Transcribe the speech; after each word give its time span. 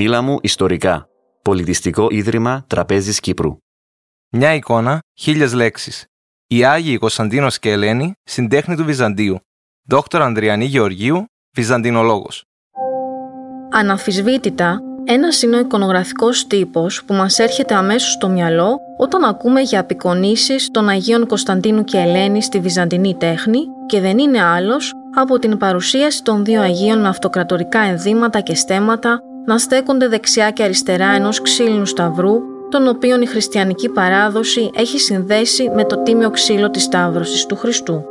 Μίλα 0.00 0.22
μου 0.22 0.38
ιστορικά. 0.42 1.08
Πολιτιστικό 1.42 2.06
Ίδρυμα 2.10 2.64
Τραπέζης 2.66 3.20
Κύπρου. 3.20 3.56
Μια 4.30 4.54
εικόνα, 4.54 4.98
χίλιες 5.18 5.52
λέξεις. 5.52 6.06
Οι 6.46 6.64
Άγιοι 6.64 6.98
Κωνσταντίνος 6.98 7.58
και 7.58 7.70
Ελένη, 7.70 8.12
συντέχνη 8.22 8.76
του 8.76 8.84
Βυζαντίου. 8.84 9.38
Δόκτωρ 9.88 10.22
Ανδριανή 10.22 10.64
Γεωργίου, 10.64 11.24
Βυζαντινολόγος. 11.56 12.44
Αναφυσβήτητα, 13.70 14.80
ένας 15.04 15.42
είναι 15.42 15.56
ο 15.56 15.60
εικονογραφικός 15.60 16.46
τύπος 16.46 17.04
που 17.04 17.14
μας 17.14 17.38
έρχεται 17.38 17.74
αμέσως 17.74 18.12
στο 18.12 18.28
μυαλό 18.28 18.78
όταν 18.98 19.24
ακούμε 19.24 19.60
για 19.60 19.80
απεικονίσεις 19.80 20.68
των 20.70 20.88
Αγίων 20.88 21.26
Κωνσταντίνου 21.26 21.84
και 21.84 21.98
Ελένη 21.98 22.42
στη 22.42 22.60
Βυζαντινή 22.60 23.14
τέχνη 23.14 23.60
και 23.86 24.00
δεν 24.00 24.18
είναι 24.18 24.42
άλλος 24.42 24.92
από 25.14 25.38
την 25.38 25.58
παρουσίαση 25.58 26.22
των 26.22 26.44
δύο 26.44 26.60
Αγίων 26.60 27.00
με 27.00 27.08
αυτοκρατορικά 27.08 27.80
ενδύματα 27.80 28.40
και 28.40 28.54
στέματα 28.54 29.22
να 29.48 29.58
στέκονται 29.58 30.08
δεξιά 30.08 30.50
και 30.50 30.62
αριστερά 30.62 31.08
ενός 31.08 31.42
ξύλινου 31.42 31.86
σταυρού, 31.86 32.34
τον 32.68 32.88
οποίον 32.88 33.22
η 33.22 33.26
χριστιανική 33.26 33.88
παράδοση 33.88 34.70
έχει 34.74 34.98
συνδέσει 34.98 35.70
με 35.74 35.84
το 35.84 36.02
τίμιο 36.02 36.30
ξύλο 36.30 36.70
της 36.70 36.82
Σταύρωσης 36.82 37.46
του 37.46 37.56
Χριστού. 37.56 38.04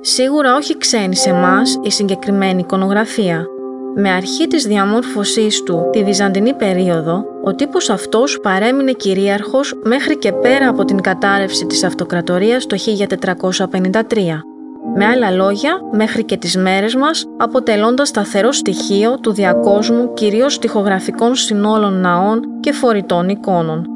Σίγουρα 0.00 0.54
όχι 0.54 0.78
ξένη 0.78 1.16
σε 1.16 1.30
εμάς 1.30 1.78
η 1.82 1.90
συγκεκριμένη 1.90 2.60
εικονογραφία. 2.60 3.46
Με 3.94 4.10
αρχή 4.10 4.46
της 4.46 4.66
διαμόρφωσής 4.66 5.62
του 5.62 5.88
τη 5.92 6.04
Βυζαντινή 6.04 6.54
περίοδο, 6.54 7.24
ο 7.44 7.54
τύπος 7.54 7.90
αυτός 7.90 8.40
παρέμεινε 8.40 8.92
κυρίαρχος 8.92 9.74
μέχρι 9.84 10.18
και 10.18 10.32
πέρα 10.32 10.68
από 10.68 10.84
την 10.84 11.00
κατάρρευση 11.00 11.66
της 11.66 11.84
αυτοκρατορίας 11.84 12.66
το 12.66 12.76
1453 12.76 14.55
με 14.98 15.04
άλλα 15.04 15.30
λόγια, 15.30 15.80
μέχρι 15.92 16.24
και 16.24 16.36
τις 16.36 16.56
μέρες 16.56 16.94
μας, 16.94 17.26
αποτελώντας 17.36 18.08
σταθερό 18.08 18.52
στοιχείο 18.52 19.18
του 19.20 19.32
διακόσμου 19.32 20.12
κυρίως 20.14 20.54
στοιχογραφικών 20.54 21.34
συνόλων 21.34 22.00
ναών 22.00 22.40
και 22.60 22.72
φορητών 22.72 23.28
εικόνων. 23.28 23.86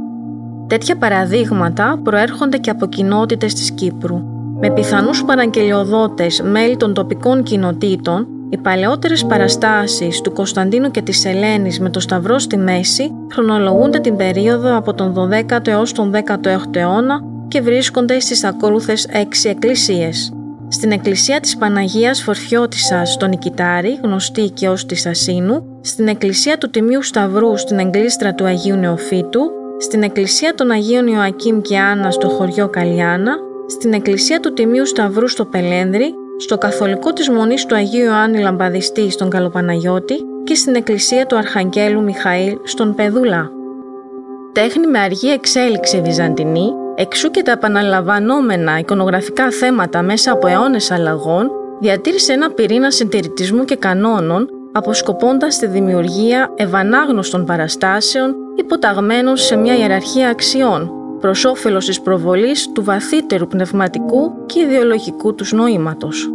Τέτοια 0.66 0.96
παραδείγματα 0.96 2.00
προέρχονται 2.02 2.56
και 2.56 2.70
από 2.70 2.86
κοινότητες 2.86 3.54
της 3.54 3.70
Κύπρου. 3.70 4.22
Με 4.60 4.70
πιθανούς 4.70 5.24
παραγγελιοδότες 5.24 6.42
μέλη 6.42 6.76
των 6.76 6.94
τοπικών 6.94 7.42
κοινοτήτων, 7.42 8.26
οι 8.50 8.56
παλαιότερες 8.56 9.24
παραστάσεις 9.24 10.20
του 10.20 10.32
Κωνσταντίνου 10.32 10.90
και 10.90 11.02
της 11.02 11.24
Ελένης 11.24 11.80
με 11.80 11.90
το 11.90 12.00
Σταυρό 12.00 12.38
στη 12.38 12.56
μέση 12.56 13.12
χρονολογούνται 13.32 13.98
την 13.98 14.16
περίοδο 14.16 14.76
από 14.76 14.94
τον 14.94 15.14
12ο 15.14 15.66
έως 15.66 15.92
τον 15.92 16.12
16ο 16.14 16.76
αιώνα 16.76 17.20
και 17.48 17.60
βρίσκονται 17.60 18.20
στις 18.20 18.44
ακόλουθες 18.44 19.04
έξι 19.04 19.48
εκκλησίες 19.48 20.32
στην 20.72 20.92
εκκλησία 20.92 21.40
της 21.40 21.56
Παναγίας 21.56 22.22
Φορφιώτισσας 22.22 23.12
στον 23.12 23.28
Νικητάρη, 23.28 24.00
γνωστή 24.02 24.50
και 24.50 24.68
ως 24.68 24.86
της 24.86 25.06
Ασίνου, 25.06 25.78
στην 25.80 26.08
εκκλησία 26.08 26.58
του 26.58 26.70
Τιμίου 26.70 27.02
Σταυρού 27.02 27.56
στην 27.56 27.78
εγκλήστρα 27.78 28.34
του 28.34 28.44
Αγίου 28.44 28.76
Νεοφύτου, 28.76 29.40
στην 29.78 30.02
εκκλησία 30.02 30.54
των 30.54 30.70
Αγίων 30.70 31.06
Ιωακήμ 31.06 31.60
και 31.60 31.78
Άννα 31.78 32.10
στο 32.10 32.28
χωριό 32.28 32.68
Καλιάνα, 32.68 33.32
στην 33.66 33.92
εκκλησία 33.92 34.40
του 34.40 34.52
Τιμίου 34.52 34.86
Σταυρού 34.86 35.28
στο 35.28 35.44
Πελένδρη, 35.44 36.14
στο 36.38 36.58
καθολικό 36.58 37.12
της 37.12 37.28
Μονής 37.28 37.66
του 37.66 37.74
Αγίου 37.74 38.04
Ιωάννη 38.04 38.40
Λαμπαδιστή 38.40 39.10
στον 39.10 39.30
Καλοπαναγιώτη 39.30 40.14
και 40.44 40.54
στην 40.54 40.74
εκκλησία 40.74 41.26
του 41.26 41.36
Αρχαγγέλου 41.36 42.02
Μιχαήλ 42.02 42.56
στον 42.64 42.94
Πεδούλα. 42.94 43.50
Τέχνη 44.52 44.86
με 44.86 44.98
αργή 44.98 45.28
εξέλιξη 45.30 46.00
βυζαντινή, 46.00 46.70
Εξού 46.94 47.30
και 47.30 47.42
τα 47.42 47.52
επαναλαμβανόμενα 47.52 48.78
εικονογραφικά 48.78 49.50
θέματα 49.50 50.02
μέσα 50.02 50.32
από 50.32 50.46
αιώνες 50.46 50.90
αλλαγών 50.90 51.50
διατήρησε 51.80 52.32
ένα 52.32 52.50
πυρήνα 52.50 52.90
συντηρητισμού 52.90 53.64
και 53.64 53.76
κανόνων 53.76 54.48
αποσκοπώντας 54.72 55.58
τη 55.58 55.66
δημιουργία 55.66 56.50
ευανάγνωστων 56.56 57.44
παραστάσεων 57.44 58.34
υποταγμένων 58.56 59.36
σε 59.36 59.56
μια 59.56 59.76
ιεραρχία 59.76 60.28
αξιών 60.28 60.90
προς 61.20 61.44
όφελος 61.44 61.86
της 61.86 62.00
προβολής 62.00 62.72
του 62.72 62.84
βαθύτερου 62.84 63.46
πνευματικού 63.46 64.46
και 64.46 64.60
ιδεολογικού 64.60 65.34
τους 65.34 65.52
νοήματος. 65.52 66.30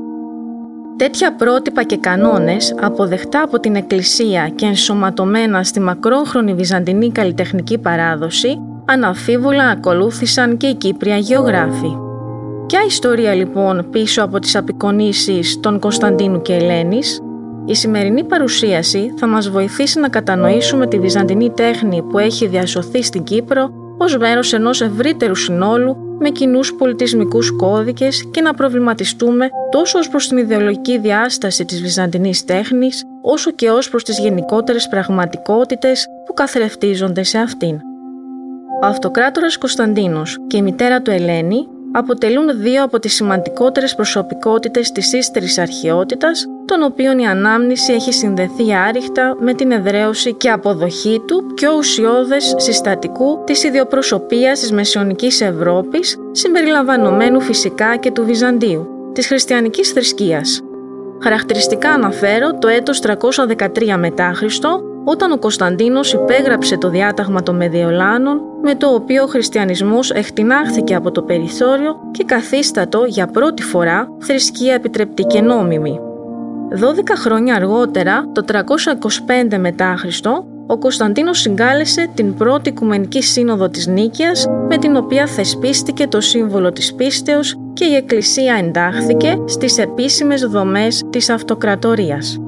Τέτοια 0.97 1.35
πρότυπα 1.35 1.83
και 1.83 1.97
κανόνες, 1.97 2.75
αποδεχτά 2.81 3.41
από 3.41 3.59
την 3.59 3.75
Εκκλησία 3.75 4.51
και 4.55 4.65
ενσωματωμένα 4.65 5.63
στη 5.63 5.79
μακρόχρονη 5.79 6.53
βυζαντινή 6.53 7.11
καλλιτεχνική 7.11 7.77
παράδοση, 7.77 8.59
αναφίβολα 8.85 9.63
ακολούθησαν 9.63 10.57
και 10.57 10.67
οι 10.67 10.75
Κύπρια 10.75 11.17
γεωγράφοι. 11.17 11.97
Ποια 12.67 12.79
ιστορία 12.87 13.33
λοιπόν 13.33 13.87
πίσω 13.89 14.23
από 14.23 14.39
τις 14.39 14.55
απεικονίσεις 14.55 15.59
των 15.59 15.79
Κωνσταντίνου 15.79 16.41
και 16.41 16.53
Ελένης, 16.53 17.19
η 17.65 17.75
σημερινή 17.75 18.23
παρουσίαση 18.23 19.13
θα 19.17 19.27
μας 19.27 19.49
βοηθήσει 19.49 19.99
να 19.99 20.09
κατανοήσουμε 20.09 20.87
τη 20.87 20.99
βυζαντινή 20.99 21.49
τέχνη 21.49 22.01
που 22.01 22.19
έχει 22.19 22.47
διασωθεί 22.47 23.03
στην 23.03 23.23
Κύπρο 23.23 23.69
ως 23.97 24.17
μέρος 24.17 24.53
ενός 24.53 24.81
ευρύτερου 24.81 25.35
συνόλου 25.35 25.97
με 26.19 26.29
κοινούς 26.29 26.73
πολιτισμικούς 26.73 27.55
κώδικες 27.55 28.29
και 28.31 28.41
να 28.41 28.53
προβληματιστούμε 28.53 29.49
τόσο 29.71 29.99
ως 29.99 30.09
προς 30.09 30.27
την 30.27 30.37
ιδεολογική 30.37 30.97
διάσταση 30.99 31.65
της 31.65 31.81
βυζαντινής 31.81 32.45
τέχνης, 32.45 33.03
όσο 33.21 33.51
και 33.51 33.69
ως 33.69 33.89
προς 33.89 34.03
τις 34.03 34.19
γενικότερες 34.19 34.87
πραγματικότητες 34.87 36.07
που 36.25 36.33
καθρεφτίζονται 36.33 37.23
σε 37.23 37.37
αυτήν. 37.37 37.79
Ο 38.81 38.85
αυτοκράτορας 38.85 39.57
Κωνσταντίνος 39.57 40.37
και 40.47 40.57
η 40.57 40.61
μητέρα 40.61 41.01
του 41.01 41.11
Ελένη 41.11 41.67
αποτελούν 41.91 42.61
δύο 42.61 42.83
από 42.83 42.99
τις 42.99 43.13
σημαντικότερες 43.13 43.95
προσωπικότητες 43.95 44.91
της 44.91 45.13
ύστερης 45.13 45.57
αρχαιότητας, 45.57 46.45
των 46.65 46.83
οποίων 46.83 47.19
η 47.19 47.27
ανάμνηση 47.27 47.93
έχει 47.93 48.13
συνδεθεί 48.13 48.73
άριχτα 48.73 49.37
με 49.39 49.53
την 49.53 49.71
εδραίωση 49.71 50.33
και 50.33 50.49
αποδοχή 50.49 51.21
του 51.27 51.45
πιο 51.55 51.75
ουσιώδες 51.77 52.53
συστατικού 52.57 53.43
της 53.45 53.63
ιδιοπροσωπείας 53.63 54.59
της 54.59 54.71
Μεσαιωνικής 54.71 55.41
Ευρώπης, 55.41 56.17
συμπεριλαμβανομένου 56.31 57.41
φυσικά 57.41 57.95
και 57.95 58.11
του 58.11 58.25
Βυζαντίου, 58.25 58.87
της 59.13 59.27
χριστιανικής 59.27 59.91
θρησκείας. 59.91 60.61
Χαρακτηριστικά 61.23 61.89
αναφέρω 61.89 62.57
το 62.59 62.67
έτος 62.67 62.99
313 62.99 63.97
μετά 63.97 64.31
Χριστό, 64.35 64.81
όταν 65.05 65.31
ο 65.31 65.37
Κωνσταντίνος 65.37 66.13
υπέγραψε 66.13 66.77
το 66.77 66.89
διάταγμα 66.89 67.43
των 67.43 67.55
Μεδιολάνων 67.55 68.41
με 68.61 68.75
το 68.75 68.87
οποίο 68.87 69.23
ο 69.23 69.27
χριστιανισμός 69.27 70.11
εκτινάχθηκε 70.11 70.95
από 70.95 71.11
το 71.11 71.21
περιθώριο 71.21 71.95
και 72.11 72.23
καθίστατο 72.23 73.03
για 73.07 73.27
πρώτη 73.27 73.63
φορά 73.63 74.09
θρησκεία 74.19 74.73
επιτρεπτή 74.73 75.23
και 75.23 75.41
νόμιμη. 75.41 75.99
12 76.69 76.77
χρόνια 77.15 77.55
αργότερα, 77.55 78.31
το 78.31 78.45
325 79.51 79.57
μετά 79.57 79.95
Χριστό, 79.97 80.45
ο 80.67 80.77
Κωνσταντίνος 80.77 81.39
συγκάλεσε 81.39 82.09
την 82.13 82.35
πρώτη 82.35 82.69
Οικουμενική 82.69 83.21
Σύνοδο 83.21 83.69
της 83.69 83.87
Νίκαιας 83.87 84.47
με 84.67 84.77
την 84.77 84.95
οποία 84.95 85.27
θεσπίστηκε 85.27 86.07
το 86.07 86.21
σύμβολο 86.21 86.71
της 86.71 86.93
πίστεως 86.93 87.55
και 87.73 87.85
η 87.85 87.95
Εκκλησία 87.95 88.55
εντάχθηκε 88.55 89.37
στις 89.45 89.77
επίσημες 89.77 90.41
δομές 90.41 91.03
της 91.09 91.29
Αυτοκρατορίας. 91.29 92.39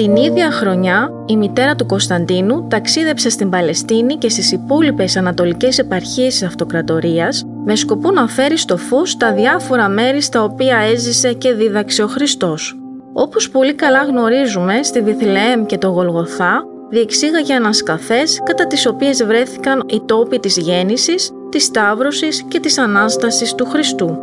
Την 0.00 0.16
ίδια 0.16 0.50
χρονιά, 0.50 1.10
η 1.26 1.36
μητέρα 1.36 1.74
του 1.74 1.86
Κωνσταντίνου 1.86 2.66
ταξίδεψε 2.68 3.30
στην 3.30 3.50
Παλαιστίνη 3.50 4.14
και 4.14 4.28
στις 4.28 4.52
υπόλοιπες 4.52 5.16
ανατολικές 5.16 5.78
επαρχίες 5.78 6.32
της 6.32 6.42
αυτοκρατορίας 6.42 7.44
με 7.64 7.74
σκοπό 7.76 8.10
να 8.10 8.28
φέρει 8.28 8.56
στο 8.56 8.76
φως 8.76 9.16
τα 9.16 9.32
διάφορα 9.32 9.88
μέρη 9.88 10.20
στα 10.20 10.42
οποία 10.42 10.76
έζησε 10.76 11.32
και 11.32 11.52
δίδαξε 11.52 12.02
ο 12.02 12.06
Χριστός. 12.06 12.78
Όπως 13.12 13.50
πολύ 13.50 13.74
καλά 13.74 14.04
γνωρίζουμε, 14.04 14.82
στη 14.82 15.00
Βιθλεέμ 15.00 15.66
και 15.66 15.78
το 15.78 15.88
Γολγοθά 15.88 16.64
διεξήγαγε 16.90 17.54
ανασκαφές 17.54 18.40
κατά 18.44 18.66
τις 18.66 18.86
οποίες 18.86 19.24
βρέθηκαν 19.24 19.84
οι 19.88 20.02
τόποι 20.06 20.38
της 20.38 20.56
γέννησης, 20.56 21.30
της 21.48 21.64
Σταύρωσης 21.64 22.44
και 22.48 22.60
της 22.60 22.78
Ανάστασης 22.78 23.54
του 23.54 23.64
Χριστού. 23.64 24.18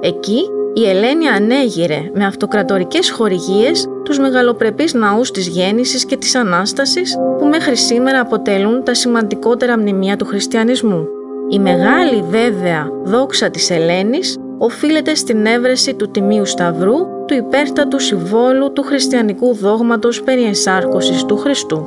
Εκεί 0.00 0.40
η 0.74 0.88
Ελένη 0.88 1.26
ανέγειρε 1.26 2.10
με 2.14 2.24
αυτοκρατορικές 2.24 3.10
χορηγίες 3.10 3.88
τους 4.04 4.18
μεγαλοπρεπείς 4.18 4.94
ναούς 4.94 5.30
της 5.30 5.48
γέννησης 5.48 6.04
και 6.04 6.16
της 6.16 6.34
Ανάστασης 6.34 7.16
που 7.38 7.46
μέχρι 7.46 7.76
σήμερα 7.76 8.20
αποτελούν 8.20 8.84
τα 8.84 8.94
σημαντικότερα 8.94 9.78
μνημεία 9.78 10.16
του 10.16 10.24
χριστιανισμού. 10.24 11.06
Η 11.50 11.58
μεγάλη 11.58 12.24
βέβαια 12.30 12.88
δόξα 13.04 13.50
της 13.50 13.70
Ελένης 13.70 14.38
οφείλεται 14.58 15.14
στην 15.14 15.46
έβρεση 15.46 15.94
του 15.94 16.10
Τιμίου 16.10 16.46
Σταυρού, 16.46 16.96
του 17.26 17.34
υπέρτατου 17.34 17.98
συμβόλου 17.98 18.72
του 18.72 18.82
χριστιανικού 18.82 19.54
δόγματος 19.54 20.22
περί 20.22 20.42
ενσάρκωσης 20.42 21.24
του 21.24 21.36
Χριστού. 21.36 21.86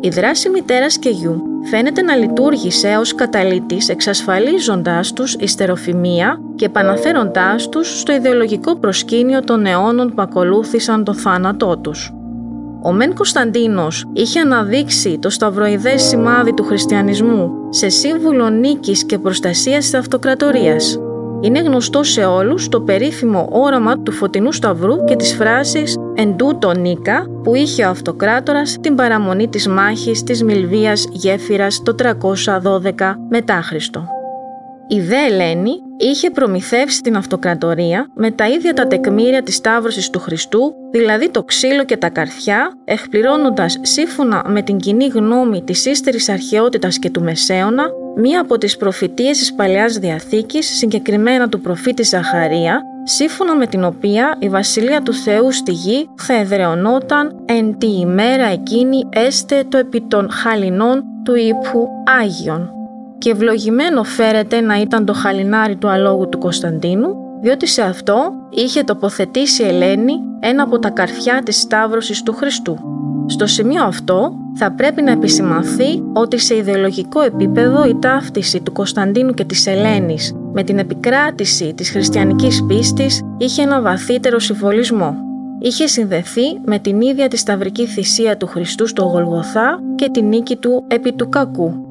Η 0.00 0.08
δράση 0.08 0.48
μητέρας 0.48 0.98
και 0.98 1.08
γιου 1.08 1.42
φαίνεται 1.70 2.02
να 2.02 2.14
λειτουργήσε 2.14 2.96
ως 3.00 3.14
καταλήτης 3.14 3.88
εξασφαλίζοντάς 3.88 5.12
τους 5.12 5.34
ιστεροφημία 5.34 6.40
και 6.54 6.64
επαναφέροντάς 6.64 7.68
τους 7.68 8.00
στο 8.00 8.12
ιδεολογικό 8.12 8.76
προσκήνιο 8.76 9.40
των 9.40 9.66
αιώνων 9.66 10.08
που 10.14 10.22
ακολούθησαν 10.22 11.04
το 11.04 11.14
θάνατό 11.14 11.78
τους. 11.78 12.12
Ο 12.82 12.92
Μεν 12.92 13.14
Κωνσταντίνος 13.14 14.04
είχε 14.12 14.40
αναδείξει 14.40 15.18
το 15.18 15.30
σταυροειδές 15.30 16.02
σημάδι 16.02 16.54
του 16.54 16.64
χριστιανισμού 16.64 17.50
σε 17.70 17.88
σύμβουλο 17.88 18.48
νίκης 18.48 19.04
και 19.04 19.18
προστασίας 19.18 19.84
της 19.84 19.94
αυτοκρατορίας. 19.94 20.98
Είναι 21.40 21.60
γνωστό 21.60 22.02
σε 22.02 22.24
όλους 22.24 22.68
το 22.68 22.80
περίφημο 22.80 23.48
όραμα 23.50 24.02
του 24.02 24.12
φωτεινού 24.12 24.52
σταυρού 24.52 25.04
και 25.04 25.16
της 25.16 25.34
φράσης 25.34 25.96
«Εν 26.14 26.36
τούτο 26.36 26.72
νίκα» 26.72 27.26
που 27.42 27.54
είχε 27.54 27.84
ο 27.84 27.88
αυτοκράτορας 27.88 28.76
την 28.80 28.94
παραμονή 28.94 29.48
της 29.48 29.68
μάχης 29.68 30.22
της 30.22 30.42
Μιλβίας 30.42 31.08
Γέφυρας 31.12 31.82
το 31.82 31.94
312 31.94 33.14
μετά 33.28 33.62
Χριστό. 33.62 34.15
Η 34.88 35.00
δε 35.00 35.16
Ελένη 35.16 35.70
είχε 35.96 36.30
προμηθεύσει 36.30 37.00
την 37.00 37.16
αυτοκρατορία 37.16 38.10
με 38.14 38.30
τα 38.30 38.48
ίδια 38.48 38.74
τα 38.74 38.86
τεκμήρια 38.86 39.42
της 39.42 39.54
Σταύρωσης 39.54 40.10
του 40.10 40.18
Χριστού, 40.18 40.74
δηλαδή 40.90 41.30
το 41.30 41.42
ξύλο 41.42 41.84
και 41.84 41.96
τα 41.96 42.08
καρφιά, 42.08 42.72
εκπληρώνοντας 42.84 43.78
σύμφωνα 43.82 44.44
με 44.48 44.62
την 44.62 44.76
κοινή 44.76 45.06
γνώμη 45.06 45.62
της 45.62 45.86
ύστερης 45.86 46.28
αρχαιότητας 46.28 46.98
και 46.98 47.10
του 47.10 47.22
Μεσαίωνα, 47.22 47.84
μία 48.16 48.40
από 48.40 48.58
τις 48.58 48.76
προφητείες 48.76 49.38
της 49.38 49.54
Παλαιάς 49.54 49.98
Διαθήκης, 49.98 50.76
συγκεκριμένα 50.76 51.48
του 51.48 51.60
προφήτη 51.60 52.02
Ζαχαρία, 52.02 52.82
σύμφωνα 53.04 53.56
με 53.56 53.66
την 53.66 53.84
οποία 53.84 54.36
η 54.38 54.48
Βασιλεία 54.48 55.02
του 55.02 55.14
Θεού 55.14 55.52
στη 55.52 55.72
γη 55.72 56.08
θα 56.16 56.34
εδρεωνόταν 56.34 57.42
«εν 57.44 57.78
τη 57.78 57.86
ημέρα 57.86 58.46
εκείνη 58.46 59.08
έστε 59.10 59.64
το 59.68 59.78
επί 59.78 60.00
των 60.00 60.30
χαλινών 60.30 61.04
του 61.24 61.34
ύπου 61.34 61.88
Άγιον» 62.20 62.75
και 63.18 63.30
ευλογημένο 63.30 64.02
φέρεται 64.02 64.60
να 64.60 64.80
ήταν 64.80 65.04
το 65.04 65.12
χαλινάρι 65.12 65.76
του 65.76 65.88
αλόγου 65.88 66.28
του 66.28 66.38
Κωνσταντίνου, 66.38 67.14
διότι 67.42 67.66
σε 67.66 67.82
αυτό 67.82 68.32
είχε 68.50 68.82
τοποθετήσει 68.82 69.62
η 69.62 69.66
Ελένη 69.66 70.12
ένα 70.40 70.62
από 70.62 70.78
τα 70.78 70.90
καρφιά 70.90 71.42
της 71.44 71.60
Σταύρωσης 71.60 72.22
του 72.22 72.32
Χριστού. 72.32 72.78
Στο 73.26 73.46
σημείο 73.46 73.84
αυτό 73.84 74.32
θα 74.54 74.72
πρέπει 74.72 75.02
να 75.02 75.10
επισημανθεί 75.10 76.02
ότι 76.12 76.38
σε 76.38 76.56
ιδεολογικό 76.56 77.20
επίπεδο 77.20 77.84
η 77.84 77.98
ταύτιση 77.98 78.60
του 78.60 78.72
Κωνσταντίνου 78.72 79.32
και 79.32 79.44
της 79.44 79.66
Ελένης 79.66 80.34
με 80.52 80.62
την 80.62 80.78
επικράτηση 80.78 81.74
της 81.74 81.90
χριστιανικής 81.90 82.64
πίστης 82.66 83.22
είχε 83.38 83.62
ένα 83.62 83.80
βαθύτερο 83.80 84.38
συμβολισμό. 84.38 85.16
Είχε 85.60 85.86
συνδεθεί 85.86 86.60
με 86.64 86.78
την 86.78 87.00
ίδια 87.00 87.28
τη 87.28 87.36
σταυρική 87.36 87.86
θυσία 87.86 88.36
του 88.36 88.46
Χριστού 88.46 88.86
στο 88.86 89.02
Γολγοθά 89.02 89.80
και 89.94 90.08
την 90.10 90.28
νίκη 90.28 90.56
του 90.56 90.84
επί 90.88 91.12
του 91.12 91.28
κακού. 91.28 91.85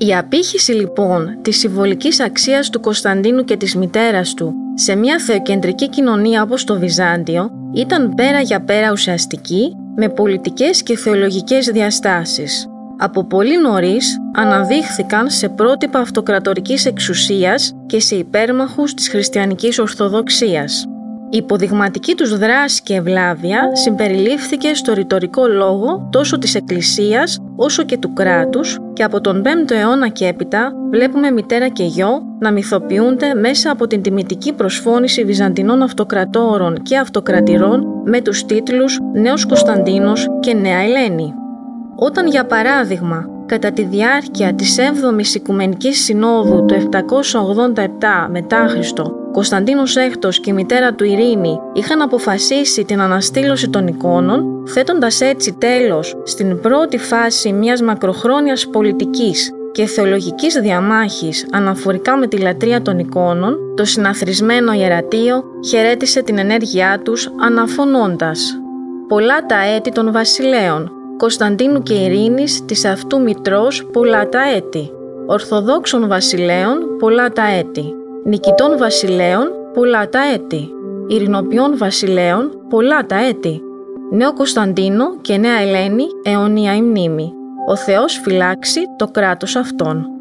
Η 0.00 0.14
απήχηση 0.14 0.72
λοιπόν 0.72 1.38
της 1.42 1.58
συμβολικής 1.58 2.20
αξίας 2.20 2.70
του 2.70 2.80
Κωνσταντίνου 2.80 3.44
και 3.44 3.56
της 3.56 3.74
μητέρας 3.74 4.34
του 4.34 4.54
σε 4.74 4.94
μια 4.94 5.18
θεοκεντρική 5.18 5.88
κοινωνία 5.88 6.42
όπως 6.42 6.64
το 6.64 6.78
Βυζάντιο 6.78 7.50
ήταν 7.74 8.14
πέρα 8.14 8.40
για 8.40 8.60
πέρα 8.60 8.92
ουσιαστική 8.92 9.76
με 9.96 10.08
πολιτικές 10.08 10.82
και 10.82 10.96
θεολογικές 10.96 11.66
διαστάσεις. 11.66 12.66
Από 12.98 13.24
πολύ 13.24 13.60
νωρίς 13.60 14.16
αναδείχθηκαν 14.34 15.30
σε 15.30 15.48
πρότυπα 15.48 15.98
αυτοκρατορικής 15.98 16.86
εξουσίας 16.86 17.72
και 17.86 18.00
σε 18.00 18.16
υπέρμαχους 18.16 18.94
της 18.94 19.08
χριστιανικής 19.08 19.78
ορθοδοξίας. 19.78 20.86
Η 21.30 21.36
υποδειγματική 21.36 22.14
τους 22.14 22.38
δράση 22.38 22.82
και 22.82 22.94
ευλάβεια 22.94 23.70
συμπεριλήφθηκε 23.72 24.74
στο 24.74 24.92
ρητορικό 24.92 25.46
λόγο 25.46 26.08
τόσο 26.12 26.38
της 26.38 26.54
Εκκλησίας 26.54 27.38
όσο 27.56 27.82
και 27.82 27.98
του 27.98 28.12
κράτους 28.12 28.78
και 28.92 29.02
από 29.02 29.20
τον 29.20 29.42
5ο 29.44 29.70
αιώνα 29.70 30.08
και 30.08 30.26
έπειτα 30.26 30.72
βλέπουμε 30.90 31.30
μητέρα 31.30 31.68
και 31.68 31.84
γιο 31.84 32.22
να 32.38 32.52
μυθοποιούνται 32.52 33.34
μέσα 33.34 33.70
από 33.70 33.86
την 33.86 34.02
τιμητική 34.02 34.52
προσφώνηση 34.52 35.24
βυζαντινών 35.24 35.82
αυτοκρατόρων 35.82 36.82
και 36.82 36.98
αυτοκρατηρών 36.98 37.86
με 38.04 38.20
τους 38.20 38.44
τίτλους 38.44 38.98
«Νέος 39.12 39.46
Κωνσταντίνος» 39.46 40.26
και 40.40 40.54
«Νέα 40.54 40.78
Ελένη». 40.78 41.32
Όταν 41.96 42.26
για 42.26 42.44
παράδειγμα 42.46 43.37
κατά 43.48 43.72
τη 43.72 43.84
διάρκεια 43.84 44.54
της 44.54 44.76
7ης 44.78 45.34
Οικουμενικής 45.34 46.04
Συνόδου 46.04 46.64
του 46.64 46.88
787 46.90 47.84
μετά 48.30 48.66
Χριστό 48.68 49.18
Κωνσταντίνος 49.32 49.96
Έκτος 49.96 50.40
και 50.40 50.50
η 50.50 50.52
μητέρα 50.52 50.94
του 50.94 51.04
Ειρήνη 51.04 51.60
είχαν 51.72 52.02
αποφασίσει 52.02 52.84
την 52.84 53.00
αναστήλωση 53.00 53.68
των 53.68 53.86
εικόνων, 53.86 54.66
θέτοντας 54.66 55.20
έτσι 55.20 55.52
τέλος 55.52 56.16
στην 56.24 56.60
πρώτη 56.60 56.98
φάση 56.98 57.52
μιας 57.52 57.82
μακροχρόνιας 57.82 58.68
πολιτικής 58.68 59.50
και 59.72 59.86
θεολογικής 59.86 60.54
διαμάχης 60.54 61.46
αναφορικά 61.52 62.16
με 62.16 62.26
τη 62.26 62.36
λατρεία 62.38 62.82
των 62.82 62.98
εικόνων, 62.98 63.56
το 63.76 63.84
συναθρισμένο 63.84 64.72
ιερατείο 64.72 65.44
χαιρέτησε 65.68 66.22
την 66.22 66.38
ενέργειά 66.38 67.00
τους 67.04 67.30
αναφωνώντας. 67.40 68.58
«Πολλά 69.08 69.46
τα 69.46 69.56
έτη 69.76 69.90
των 69.92 70.12
βασιλέων, 70.12 70.92
Κωνσταντίνου 71.18 71.82
και 71.82 71.94
Ειρήνης 71.94 72.64
της 72.64 72.84
αυτού 72.84 73.22
μητρός 73.22 73.86
πολλά 73.92 74.28
τα 74.28 74.40
έτη, 74.56 74.90
Ορθοδόξων 75.26 76.08
βασιλέων 76.08 76.96
πολλά 76.98 77.28
τα 77.30 77.42
έτη, 77.42 77.94
νικητών 78.24 78.78
βασιλέων 78.78 79.48
πολλά 79.74 80.08
τα 80.08 80.18
έτη, 80.34 80.70
ειρηνοποιών 81.06 81.78
βασιλέων 81.78 82.50
πολλά 82.68 83.06
τα 83.06 83.26
έτη, 83.26 83.62
Νέο 84.10 84.32
Κωνσταντίνο 84.32 85.16
και 85.20 85.36
Νέα 85.36 85.60
Ελένη 85.60 86.04
αιώνια 86.22 86.74
η 86.74 86.82
μνήμη. 86.82 87.32
Ο 87.68 87.76
Θεός 87.76 88.20
φυλάξει 88.24 88.80
το 88.96 89.06
κράτος 89.06 89.56
αυτών. 89.56 90.17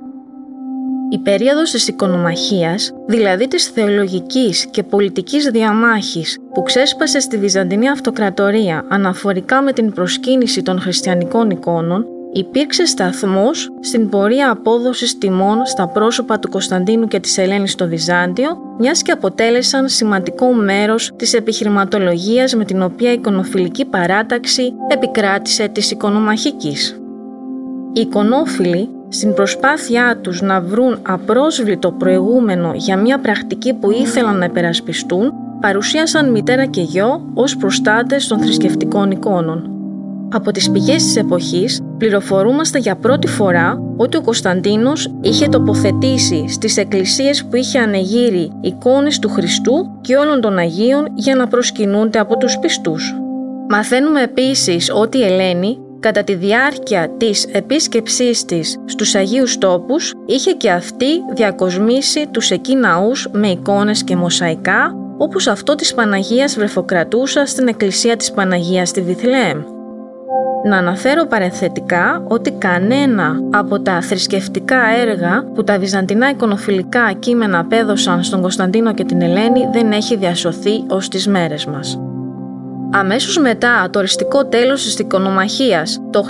Η 1.10 1.18
περίοδος 1.18 1.72
της 1.72 1.88
οικονομαχίας, 1.88 2.94
δηλαδή 3.06 3.48
της 3.48 3.66
θεολογικής 3.66 4.68
και 4.72 4.84
πολιτικής 4.84 5.46
διαμάχης 5.46 6.38
που 6.54 6.64
ξέσπασε 6.64 7.20
στη 7.20 7.38
Βυζαντινή 7.38 7.90
Αυτοκρατορία 7.90 8.86
αναφορικά 8.90 9.62
με 9.62 9.74
την 9.74 9.94
προσκύνηση 9.94 10.62
των 10.62 10.80
χριστιανικών 10.80 11.50
εικόνων, 11.50 12.06
υπήρξε 12.34 12.86
σταθμός 12.86 13.70
στην 13.80 14.10
πορεία 14.10 14.52
απόδοσης 14.52 15.18
τιμών 15.18 15.66
στα 15.66 15.88
πρόσωπα 15.88 16.40
του 16.40 16.50
Κωνσταντίνου 16.50 17.08
και 17.08 17.20
της 17.20 17.38
Ελένης 17.38 17.72
στο 17.72 17.88
Βυζάντιο, 17.88 18.76
μιας 18.80 19.02
και 19.02 19.12
αποτέλεσαν 19.12 19.90
σημαντικό 19.90 20.54
μέρος 20.54 21.12
της 21.16 21.34
επιχειρηματολογίας 21.34 22.54
με 22.54 22.66
την 22.66 22.82
οποία 22.82 23.10
η 23.10 23.14
εικονοφιλική 23.14 23.86
παράταξη 23.86 24.74
επικράτησε 24.88 25.68
της 25.68 25.92
οικονομαχικής. 25.92 27.02
Οι 27.94 28.00
εικονόφιλοι, 28.00 28.90
στην 29.10 29.34
προσπάθειά 29.34 30.18
τους 30.22 30.42
να 30.42 30.62
βρουν 30.62 31.00
απρόσβλητο 31.02 31.92
προηγούμενο 31.92 32.72
για 32.76 32.98
μια 32.98 33.20
πρακτική 33.20 33.74
που 33.74 33.92
ήθελαν 33.92 34.38
να 34.38 34.46
υπερασπιστούν, 34.46 35.34
παρουσίασαν 35.62 36.32
μητέρα 36.32 36.66
και 36.66 36.82
γιο 36.82 37.30
ως 37.34 37.58
προστάτες 37.58 38.28
των 38.28 38.40
θρησκευτικών 38.40 39.12
εικόνων. 39.12 39.72
Από 40.32 40.52
τις 40.52 40.72
πηγές 40.72 41.04
της 41.04 41.16
εποχής 41.16 41.82
πληροφορούμαστε 41.98 42.80
για 42.80 42.96
πρώτη 42.96 43.28
φορά 43.28 43.82
ότι 43.98 44.18
ο 44.18 44.22
Κωνσταντίνος 44.22 45.14
είχε 45.22 45.48
τοποθετήσει 45.48 46.46
στις 46.48 46.78
εκκλησίες 46.78 47.46
που 47.46 47.56
είχε 47.56 47.80
ανεγείρει 47.80 48.52
εικόνες 48.62 49.20
του 49.20 49.30
Χριστού 49.30 50.00
και 50.02 50.16
όλων 50.16 50.42
των 50.42 50.58
Αγίων 50.58 51.08
για 51.14 51.36
να 51.36 51.48
προσκυνούνται 51.48 52.20
από 52.20 52.38
τους 52.38 52.60
πιστούς. 52.60 53.16
Μαθαίνουμε 53.70 54.22
επίσης 54.22 54.92
ότι 54.94 55.18
η 55.18 55.24
Ελένη 55.24 55.78
κατά 56.00 56.24
τη 56.24 56.36
διάρκεια 56.36 57.10
της 57.18 57.46
επίσκεψής 57.52 58.46
της 58.46 58.78
στους 58.86 59.16
Αγίους 59.16 59.58
Τόπους 59.58 60.14
είχε 60.26 60.52
και 60.52 60.72
αυτή 60.72 61.08
διακοσμήσει 61.34 62.28
τους 62.32 62.52
εκεί 62.52 62.76
ναούς 62.76 63.28
με 63.32 63.48
εικόνες 63.48 64.04
και 64.04 64.16
μοσαϊκά 64.16 64.96
όπως 65.18 65.48
αυτό 65.48 65.76
της 65.76 65.94
Παναγίας 65.94 66.56
Βρεφοκρατούσα 66.56 67.46
στην 67.46 67.68
εκκλησία 67.68 68.16
της 68.16 68.32
Παναγίας 68.32 68.90
στη 68.90 69.02
Βιθλεέμ. 69.02 69.62
Να 70.64 70.78
αναφέρω 70.78 71.26
παρενθετικά 71.26 72.24
ότι 72.28 72.52
κανένα 72.52 73.40
από 73.52 73.80
τα 73.80 74.02
θρησκευτικά 74.02 74.80
έργα 75.00 75.44
που 75.56 75.64
τα 75.64 75.80
βυζαντινά 75.80 76.30
εικονοφιλικά 76.30 77.14
κείμενα 77.20 77.60
απέδωσαν 77.60 78.24
στον 78.24 78.42
Κωνσταντίνο 78.42 78.94
και 78.94 79.04
την 79.04 79.22
Ελένη 79.22 79.70
δεν 79.72 79.92
έχει 79.92 80.16
διασωθεί 80.16 80.84
ως 80.90 81.08
τις 81.10 81.28
μέρες 81.28 81.66
μας. 81.66 82.00
Αμέσως 82.92 83.38
μετά 83.40 83.90
το 83.92 84.00
οριστικό 84.00 84.46
τέλος 84.46 84.84
της 84.84 85.00
οικονομαχίας 85.00 86.02
το 86.10 86.26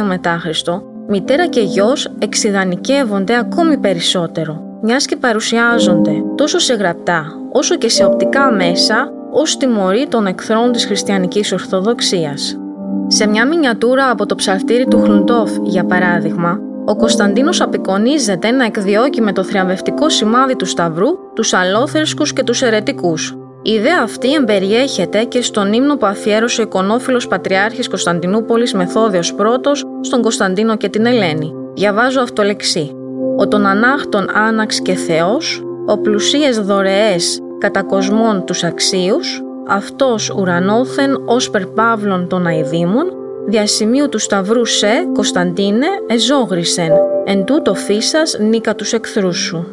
842 0.00 0.04
μετά 0.06 0.38
Χριστό, 0.40 0.82
μητέρα 1.08 1.46
και 1.46 1.60
γιος 1.60 2.12
εξειδανικεύονται 2.18 3.38
ακόμη 3.38 3.78
περισσότερο, 3.78 4.78
μιας 4.82 5.06
και 5.06 5.16
παρουσιάζονται 5.16 6.12
τόσο 6.36 6.58
σε 6.58 6.74
γραπτά 6.74 7.24
όσο 7.52 7.76
και 7.76 7.88
σε 7.88 8.04
οπτικά 8.04 8.52
μέσα 8.52 9.12
ως 9.32 9.56
τιμωρή 9.56 10.06
των 10.08 10.26
εχθρών 10.26 10.72
της 10.72 10.86
χριστιανικής 10.86 11.52
ορθοδοξίας. 11.52 12.58
Σε 13.06 13.26
μια 13.26 13.46
μινιατούρα 13.46 14.10
από 14.10 14.26
το 14.26 14.34
ψαλτήρι 14.34 14.86
του 14.86 15.00
Χλουντόφ, 15.00 15.50
για 15.62 15.84
παράδειγμα, 15.84 16.58
ο 16.84 16.96
Κωνσταντίνος 16.96 17.60
απεικονίζεται 17.60 18.50
να 18.50 18.64
εκδιώκει 18.64 19.20
με 19.20 19.32
το 19.32 19.42
θριαμβευτικό 19.44 20.08
σημάδι 20.08 20.56
του 20.56 20.66
Σταυρού 20.66 21.08
τους 21.34 21.52
αλόθρησκους 21.52 22.32
και 22.32 22.42
τους 22.42 22.62
αιρετικούς. 22.62 23.36
Η 23.66 23.72
ιδέα 23.72 24.00
αυτή 24.02 24.32
εμπεριέχεται 24.32 25.24
και 25.24 25.42
στον 25.42 25.72
ύμνο 25.72 25.96
που 25.96 26.06
αφιέρωσε 26.06 26.60
ο 26.60 26.64
εικονόφιλος 26.64 27.28
Πατριάρχης 27.28 27.88
Κωνσταντινούπολης 27.88 28.74
Μεθόδιος 28.74 29.34
I 29.38 29.76
στον 30.00 30.22
Κωνσταντίνο 30.22 30.76
και 30.76 30.88
την 30.88 31.06
Ελένη. 31.06 31.52
Διαβάζω 31.74 32.20
αυτό 32.20 32.42
λεξί. 32.42 32.96
«Ο 33.38 33.48
των 33.48 33.66
ανάχτων 33.66 34.26
άναξ 34.34 34.80
και 34.80 34.94
Θεός, 34.94 35.62
ο 35.86 35.98
πλουσίες 35.98 36.60
δωρεές 36.60 37.38
κατά 37.58 37.82
κοσμών 37.82 38.44
τους 38.44 38.64
αξίους, 38.64 39.42
αυτός 39.68 40.30
ουρανόθεν 40.30 41.22
ως 41.24 41.50
περπάβλων 41.50 42.28
των 42.28 42.46
αηδήμων, 42.46 43.06
διασημείου 43.46 44.08
του 44.08 44.18
σταυρού 44.18 44.64
σε, 44.64 45.08
Κωνσταντίνε, 45.12 45.86
εζόγρισεν, 46.06 46.92
εν 47.24 47.44
τούτο 47.44 47.74
φύσας 47.74 48.36
νίκα 48.40 48.74
τους 48.74 48.92
εχθρούς 48.92 49.38
σου. 49.38 49.66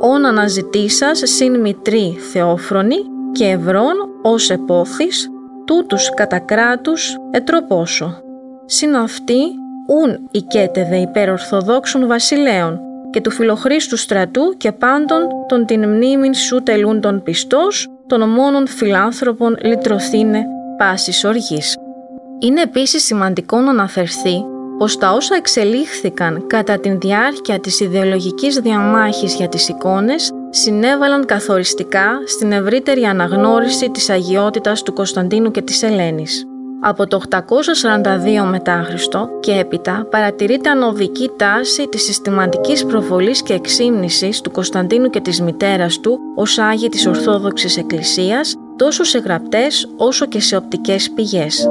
όν 0.00 0.24
αναζητήσας 0.24 1.20
συν 1.24 1.60
μητρή 1.60 2.18
Θεόφρονη 2.32 2.96
και 3.36 3.44
ευρών 3.44 3.94
ως 4.22 4.50
επόθης, 4.50 5.28
τούτους 5.64 6.14
κατά 6.14 6.38
κράτους 6.38 7.16
ετροπόσο. 7.30 8.20
Συν 8.66 8.96
αυτή 8.96 9.38
ούν 9.88 10.28
οικέτεδε 10.30 10.96
υπέρ 10.96 11.30
Ορθοδόξων 11.30 12.06
βασιλέων 12.06 12.80
και 13.10 13.20
του 13.20 13.30
φιλοχρίστου 13.30 13.96
στρατού 13.96 14.56
και 14.56 14.72
πάντων 14.72 15.28
των 15.48 15.66
την 15.66 15.88
μνήμην 15.88 16.34
σου 16.34 16.62
τελούν 16.62 17.00
των 17.00 17.22
πιστός, 17.22 17.88
των 18.06 18.28
μόνων 18.28 18.66
φιλάνθρωπων 18.66 19.56
λυτρωθήνε 19.62 20.46
πάσης 20.78 21.24
οργής. 21.24 21.76
Είναι 22.38 22.60
επίσης 22.60 23.04
σημαντικό 23.04 23.60
να 23.60 23.70
αναφερθεί 23.70 24.44
πως 24.78 24.98
τα 24.98 25.12
όσα 25.12 25.34
εξελίχθηκαν 25.34 26.46
κατά 26.46 26.78
την 26.78 26.98
διάρκεια 26.98 27.60
της 27.60 27.80
ιδεολογικής 27.80 28.56
διαμάχης 28.56 29.34
για 29.34 29.48
τις 29.48 29.68
εικόνες 29.68 30.30
συνέβαλαν 30.56 31.24
καθοριστικά 31.24 32.22
στην 32.26 32.52
ευρύτερη 32.52 33.02
αναγνώριση 33.02 33.90
της 33.90 34.10
αγιότητας 34.10 34.82
του 34.82 34.92
Κωνσταντίνου 34.92 35.50
και 35.50 35.62
της 35.62 35.82
Ελένης. 35.82 36.46
Από 36.80 37.06
το 37.06 37.16
842 37.16 38.44
μετά 38.50 38.82
Χριστό 38.86 39.28
και 39.40 39.52
έπειτα 39.52 40.06
παρατηρείται 40.10 40.70
ανωδική 40.70 41.30
τάση 41.36 41.88
της 41.88 42.04
συστηματικής 42.04 42.84
προβολής 42.84 43.42
και 43.42 43.52
εξύμνησης 43.52 44.40
του 44.40 44.50
Κωνσταντίνου 44.50 45.10
και 45.10 45.20
της 45.20 45.40
μητέρας 45.40 46.00
του 46.00 46.18
ως 46.34 46.58
Άγιοι 46.58 46.88
της 46.88 47.06
Ορθόδοξης 47.06 47.76
Εκκλησίας 47.76 48.54
τόσο 48.76 49.04
σε 49.04 49.18
γραπτές 49.18 49.88
όσο 49.96 50.26
και 50.26 50.40
σε 50.40 50.56
οπτικές 50.56 51.10
πηγές. 51.10 51.68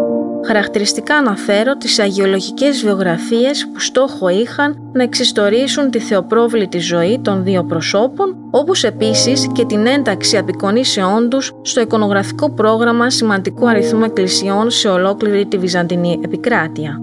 Χαρακτηριστικά 0.48 1.16
αναφέρω 1.16 1.78
τις 1.78 2.00
αγιολογικές 2.00 2.82
βιογραφίες 2.82 3.70
που 3.74 3.80
στόχο 3.80 4.30
είχαν 4.30 4.90
να 4.94 5.04
εξιστορήσουν 5.04 5.92
τη 5.92 6.00
θεοπρόβλητη 6.00 6.80
ζωή 6.80 7.20
των 7.24 7.44
δύο 7.44 7.64
προσώπων, 7.64 8.36
όπως 8.52 8.84
επίσης 8.84 9.48
και 9.54 9.66
την 9.66 9.86
ένταξη 9.86 10.38
απεικονίσεών 10.38 11.30
τους 11.30 11.52
στο 11.62 11.82
εικονογραφικό 11.82 12.52
πρόγραμμα 12.52 13.10
σημαντικού 13.10 13.70
αριθμού 13.70 14.04
εκκλησιών 14.04 14.70
σε 14.70 14.88
ολόκληρη 14.88 15.46
τη 15.46 15.58
Βυζαντινή 15.58 16.20
επικράτεια. 16.24 17.00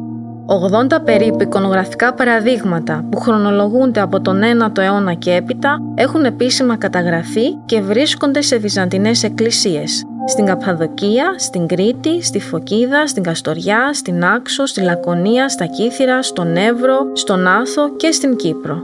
80 0.47 1.05
περίπου 1.05 1.43
εικονογραφικά 1.43 2.15
παραδείγματα 2.15 3.05
που 3.11 3.21
χρονολογούνται 3.21 4.01
από 4.01 4.21
τον 4.21 4.41
9ο 4.43 4.79
αιώνα 4.79 5.15
και 5.15 5.33
έπειτα 5.33 5.79
έχουν 5.95 6.25
επίσημα 6.25 6.77
καταγραφεί 6.77 7.55
και 7.65 7.81
βρίσκονται 7.81 8.41
σε 8.41 8.57
βυζαντινές 8.57 9.23
εκκλησίες, 9.23 10.05
στην 10.27 10.47
Καπαδοκία, 10.47 11.35
στην 11.37 11.67
Κρήτη, 11.67 12.23
στη 12.23 12.41
Φωκίδα, 12.41 13.07
στην 13.07 13.23
Καστοριά, 13.23 13.93
στην 13.93 14.25
Άξο, 14.25 14.67
στη 14.67 14.81
Λακωνία, 14.81 15.49
στα 15.49 15.67
Κύθυρα, 15.67 16.23
στον 16.23 16.57
Εύρο, 16.57 16.99
στον 17.13 17.47
Άθο 17.47 17.97
και 17.97 18.11
στην 18.11 18.37
Κύπρο. 18.37 18.83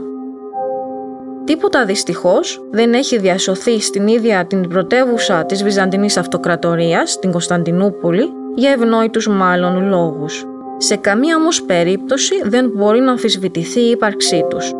Τίποτα 1.43 1.85
δυστυχώς 1.85 2.67
δεν 2.71 2.93
έχει 2.93 3.19
διασωθεί 3.19 3.79
στην 3.79 4.07
ίδια 4.07 4.45
την 4.45 4.67
πρωτεύουσα 4.67 5.45
της 5.45 5.63
Βυζαντινής 5.63 6.17
Αυτοκρατορίας, 6.17 7.19
την 7.19 7.31
Κωνσταντινούπολη, 7.31 8.29
για 8.55 8.71
ευνόητους 8.71 9.27
μάλλον 9.27 9.87
λόγους. 9.87 10.45
Σε 10.81 10.95
καμία 10.95 11.35
όμως 11.35 11.63
περίπτωση 11.63 12.33
δεν 12.43 12.71
μπορεί 12.75 12.99
να 12.99 13.11
αμφισβητηθεί 13.11 13.79
η 13.79 13.89
ύπαρξή 13.89 14.45
τους. 14.49 14.71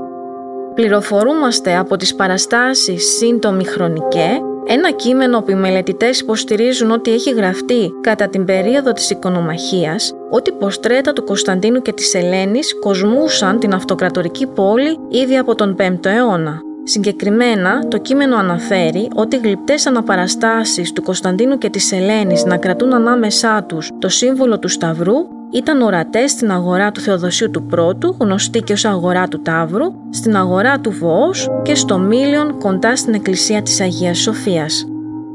Πληροφορούμαστε 0.74 1.78
από 1.78 1.96
τις 1.96 2.16
παραστάσεις 2.16 3.18
σύντομη 3.18 3.64
χρονικέ 3.64 4.42
ένα 4.72 4.92
κείμενο 4.92 5.42
που 5.42 5.52
οι 5.52 5.56
μελετητές 5.56 6.20
υποστηρίζουν 6.20 6.92
ότι 6.92 7.12
έχει 7.12 7.32
γραφτεί 7.32 7.94
κατά 8.02 8.28
την 8.28 8.46
περίοδο 8.46 8.92
της 8.92 9.10
οικονομαχίας 9.10 10.14
ότι 10.30 10.52
ποστρέτα 10.52 11.14
του 11.14 11.24
Κωνσταντίνου 11.24 11.82
και 11.82 11.94
της 11.94 12.14
Ελένης 12.14 12.80
κοσμούσαν 12.80 13.60
την 13.60 13.74
αυτοκρατορική 13.74 14.48
πόλη 14.48 14.98
ήδη 15.10 15.38
από 15.38 15.56
τον 15.56 15.76
5ο 15.80 16.06
αιώνα. 16.06 16.62
Συγκεκριμένα, 16.84 17.88
το 17.88 17.98
κείμενο 17.98 18.38
αναφέρει 18.38 19.08
ότι 19.16 19.38
γλυπτές 19.38 19.86
αναπαραστάσεις 19.86 20.94
του 20.94 21.04
Κωνσταντίνου 21.04 21.58
και 21.58 21.70
της 21.70 21.92
Ελένης 21.92 22.46
να 22.46 22.58
κρατούν 22.58 22.94
ανάμεσά 22.94 23.64
τους 23.64 23.90
το 24.00 24.10
σύμβολο 24.10 24.60
του 24.60 24.68
Σταυρού 24.68 25.16
ήταν 25.52 25.82
ορατές 25.82 26.32
στην 26.32 26.52
αγορά 26.52 26.92
του 26.92 27.00
Θεοδοσίου 27.00 27.50
του 27.52 27.64
Πρώτου, 27.64 28.16
γνωστή 28.20 28.60
και 28.60 28.74
ως 28.74 28.86
αγορά 28.86 29.28
του 29.28 29.42
Ταύρου, 29.42 29.86
στην 30.10 30.36
αγορά 30.36 30.80
του 30.80 30.92
Βοός 30.92 31.50
και 31.64 31.76
στο 31.76 31.98
Μίλιον 31.98 32.60
κοντά 32.60 32.96
στην 32.96 33.14
εκκλησία 33.14 33.62
της 33.62 33.82
Αγίας 33.82 34.18
Σοφίας. 34.18 34.86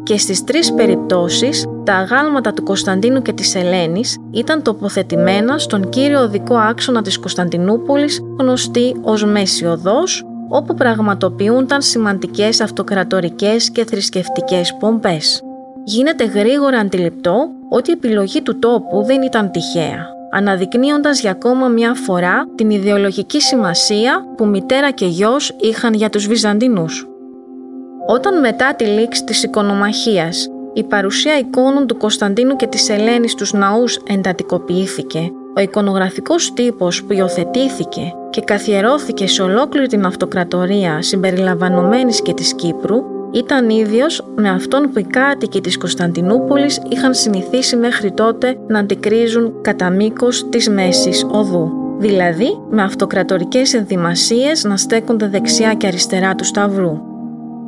Και 0.02 0.18
στις 0.18 0.44
τρεις 0.44 0.72
περιπτώσεις, 0.72 1.66
τα 1.84 1.94
αγάλματα 1.94 2.52
του 2.52 2.62
Κωνσταντίνου 2.62 3.22
και 3.22 3.32
της 3.32 3.54
Ελένης 3.54 4.18
ήταν 4.30 4.62
τοποθετημένα 4.62 5.58
στον 5.58 5.88
κύριο 5.88 6.20
οδικό 6.22 6.56
άξονα 6.56 7.02
της 7.02 7.18
Κωνσταντινούπολης, 7.18 8.20
γνωστή 8.38 8.96
ως 9.02 9.24
Μέση 9.24 9.66
Οδός, 9.66 10.24
όπου 10.48 10.74
πραγματοποιούνταν 10.74 11.82
σημαντικές 11.82 12.60
αυτοκρατορικές 12.60 13.70
και 13.70 13.84
θρησκευτικές 13.84 14.76
πομπές. 14.80 15.43
Γίνεται 15.86 16.24
γρήγορα 16.24 16.78
αντιληπτό 16.78 17.48
ότι 17.68 17.90
η 17.90 17.92
επιλογή 17.92 18.42
του 18.42 18.58
τόπου 18.58 19.02
δεν 19.02 19.22
ήταν 19.22 19.50
τυχαία, 19.50 20.06
αναδεικνύοντας 20.30 21.20
για 21.20 21.30
ακόμα 21.30 21.68
μια 21.68 21.94
φορά 21.94 22.48
την 22.54 22.70
ιδεολογική 22.70 23.40
σημασία 23.40 24.24
που 24.36 24.46
μητέρα 24.46 24.90
και 24.90 25.06
γιος 25.06 25.56
είχαν 25.60 25.94
για 25.94 26.10
τους 26.10 26.26
Βυζαντινούς. 26.26 27.08
Όταν 28.06 28.40
μετά 28.40 28.74
τη 28.74 28.84
λήξη 28.84 29.24
της 29.24 29.42
οικονομαχίας 29.42 30.48
η 30.74 30.82
παρουσία 30.82 31.38
εικόνων 31.38 31.86
του 31.86 31.96
Κωνσταντίνου 31.96 32.56
και 32.56 32.66
της 32.66 32.88
Ελένης 32.88 33.32
στους 33.32 33.52
ναούς 33.52 33.96
εντατικοποιήθηκε, 34.06 35.30
ο 35.56 35.60
εικονογραφικός 35.60 36.52
τύπος 36.52 37.04
που 37.04 37.12
υιοθετήθηκε 37.12 38.12
και 38.30 38.40
καθιερώθηκε 38.40 39.26
σε 39.26 39.42
ολόκληρη 39.42 39.86
την 39.86 40.04
αυτοκρατορία 40.04 41.02
συμπεριλαμβανομένης 41.02 42.22
και 42.22 42.34
της 42.34 42.54
Κύπρου, 42.54 43.02
ήταν 43.34 43.70
ίδιος 43.70 44.24
με 44.34 44.50
αυτόν 44.50 44.90
που 44.92 44.98
οι 44.98 45.02
κάτοικοι 45.02 45.60
της 45.60 45.78
Κωνσταντινούπολης 45.78 46.80
είχαν 46.88 47.14
συνηθίσει 47.14 47.76
μέχρι 47.76 48.12
τότε 48.12 48.56
να 48.68 48.78
αντικρίζουν 48.78 49.52
κατά 49.62 49.90
μήκος 49.90 50.48
της 50.48 50.68
μέσης 50.68 51.26
οδού, 51.30 51.70
δηλαδή 51.98 52.58
με 52.70 52.82
αυτοκρατορικές 52.82 53.74
ενδυμασίες 53.74 54.64
να 54.64 54.76
στέκονται 54.76 55.28
δεξιά 55.28 55.74
και 55.74 55.86
αριστερά 55.86 56.34
του 56.34 56.44
Σταυρού. 56.44 57.00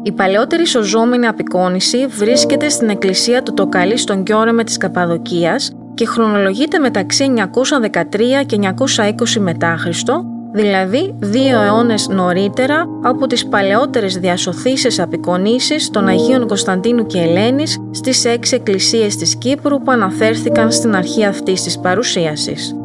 Η 0.02 0.12
παλαιότερη 0.12 0.66
σωζόμενη 0.66 1.26
απεικόνηση 1.26 2.06
βρίσκεται 2.06 2.68
στην 2.68 2.88
εκκλησία 2.88 3.42
του 3.42 3.54
Τοκαλή 3.54 3.96
στον 3.96 4.23
Κιόρεμε 4.23 4.64
της 4.64 4.76
Καπαδοκίας 4.76 5.73
και 5.94 6.06
χρονολογείται 6.06 6.78
μεταξύ 6.78 7.32
913 7.52 8.46
και 8.46 8.58
920 8.78 9.40
μετά 9.40 9.76
Χριστό 9.78 10.35
δηλαδή 10.56 11.14
δύο 11.18 11.60
αιώνες 11.60 12.08
νωρίτερα 12.08 12.86
από 13.02 13.26
τις 13.26 13.46
παλαιότερες 13.46 14.16
διασωθήσεις 14.16 14.98
απεικονίσεις 14.98 15.90
των 15.90 16.08
Αγίων 16.08 16.46
Κωνσταντίνου 16.46 17.06
και 17.06 17.20
Ελένης 17.20 17.78
στις 17.90 18.25
έξι 18.25 18.54
εκκλησίες 18.54 19.16
της 19.16 19.36
Κύπρου 19.36 19.82
που 19.82 19.90
αναφέρθηκαν 19.90 20.72
στην 20.72 20.94
αρχή 20.94 21.25
αυτής 21.25 21.62
της 21.62 21.78
παρουσίασης. 21.78 22.76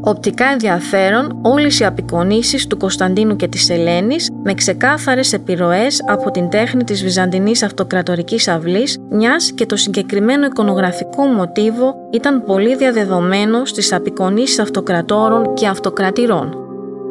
Οπτικά 0.00 0.46
ενδιαφέρον 0.46 1.38
όλες 1.42 1.80
οι 1.80 1.84
απεικονίσεις 1.84 2.66
του 2.66 2.76
Κωνσταντίνου 2.76 3.36
και 3.36 3.48
της 3.48 3.70
Ελένης 3.70 4.30
με 4.44 4.54
ξεκάθαρες 4.54 5.32
επιρροές 5.32 6.04
από 6.08 6.30
την 6.30 6.48
τέχνη 6.48 6.84
της 6.84 7.02
Βυζαντινής 7.02 7.62
Αυτοκρατορικής 7.62 8.48
Αυλής, 8.48 8.98
μιας 9.10 9.52
και 9.52 9.66
το 9.66 9.76
συγκεκριμένο 9.76 10.46
εικονογραφικό 10.46 11.26
μοτίβο 11.26 11.94
ήταν 12.10 12.44
πολύ 12.44 12.76
διαδεδομένο 12.76 13.64
στις 13.64 13.92
απεικονίσεις 13.92 14.58
αυτοκρατόρων 14.58 15.54
και 15.54 15.66
αυτοκρατηρών. 15.66 16.65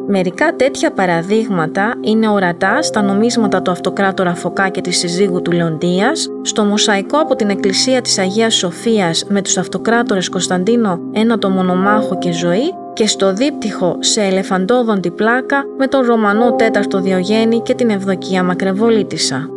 Μερικά 0.08 0.56
τέτοια 0.56 0.92
παραδείγματα 0.92 1.94
είναι 2.00 2.28
ορατά 2.28 2.82
στα 2.82 3.02
νομίσματα 3.02 3.62
του 3.62 3.70
αυτοκράτορα 3.70 4.34
Φωκά 4.34 4.68
και 4.68 4.80
της 4.80 4.98
συζύγου 4.98 5.42
του 5.42 5.52
Λεοντίας, 5.52 6.28
στο 6.42 6.64
μοσαϊκό 6.64 7.18
από 7.18 7.36
την 7.36 7.50
εκκλησία 7.50 8.00
της 8.00 8.18
Αγίας 8.18 8.54
Σοφίας 8.54 9.24
με 9.28 9.42
τους 9.42 9.56
αυτοκράτορες 9.56 10.28
Κωνσταντίνο 10.28 11.00
ένα 11.12 11.38
το 11.38 11.50
μονομάχο 11.50 12.18
και 12.18 12.32
ζωή 12.32 12.74
και 12.92 13.06
στο 13.06 13.32
δίπτυχο 13.32 13.96
σε 14.00 14.22
ελεφαντόδοντη 14.22 15.10
πλάκα 15.10 15.64
με 15.78 15.86
τον 15.86 16.06
Ρωμανό 16.06 16.52
τέταρτο 16.52 17.00
Διογέννη 17.00 17.60
και 17.60 17.74
την 17.74 17.90
Ευδοκία 17.90 18.42
Μακρεβολίτισσα. 18.42 19.55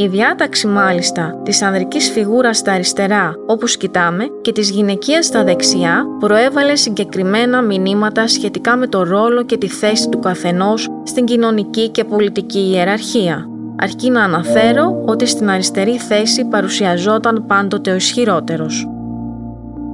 Η 0.00 0.08
διάταξη 0.08 0.66
μάλιστα 0.66 1.40
της 1.44 1.62
ανδρικής 1.62 2.10
φιγούρας 2.10 2.56
στα 2.56 2.72
αριστερά 2.72 3.34
όπως 3.46 3.76
κοιτάμε 3.76 4.24
και 4.40 4.52
της 4.52 4.70
γυναικείας 4.70 5.26
στα 5.26 5.44
δεξιά 5.44 6.06
προέβαλε 6.18 6.76
συγκεκριμένα 6.76 7.62
μηνύματα 7.62 8.28
σχετικά 8.28 8.76
με 8.76 8.86
το 8.86 9.02
ρόλο 9.02 9.44
και 9.44 9.56
τη 9.56 9.68
θέση 9.68 10.08
του 10.08 10.18
καθενός 10.18 10.88
στην 11.02 11.24
κοινωνική 11.24 11.88
και 11.88 12.04
πολιτική 12.04 12.58
ιεραρχία. 12.58 13.48
Αρκεί 13.76 14.10
να 14.10 14.22
αναφέρω 14.22 15.02
ότι 15.06 15.26
στην 15.26 15.50
αριστερή 15.50 15.98
θέση 15.98 16.44
παρουσιαζόταν 16.44 17.44
πάντοτε 17.46 17.90
ο 17.90 17.94
ισχυρότερος. 17.94 18.88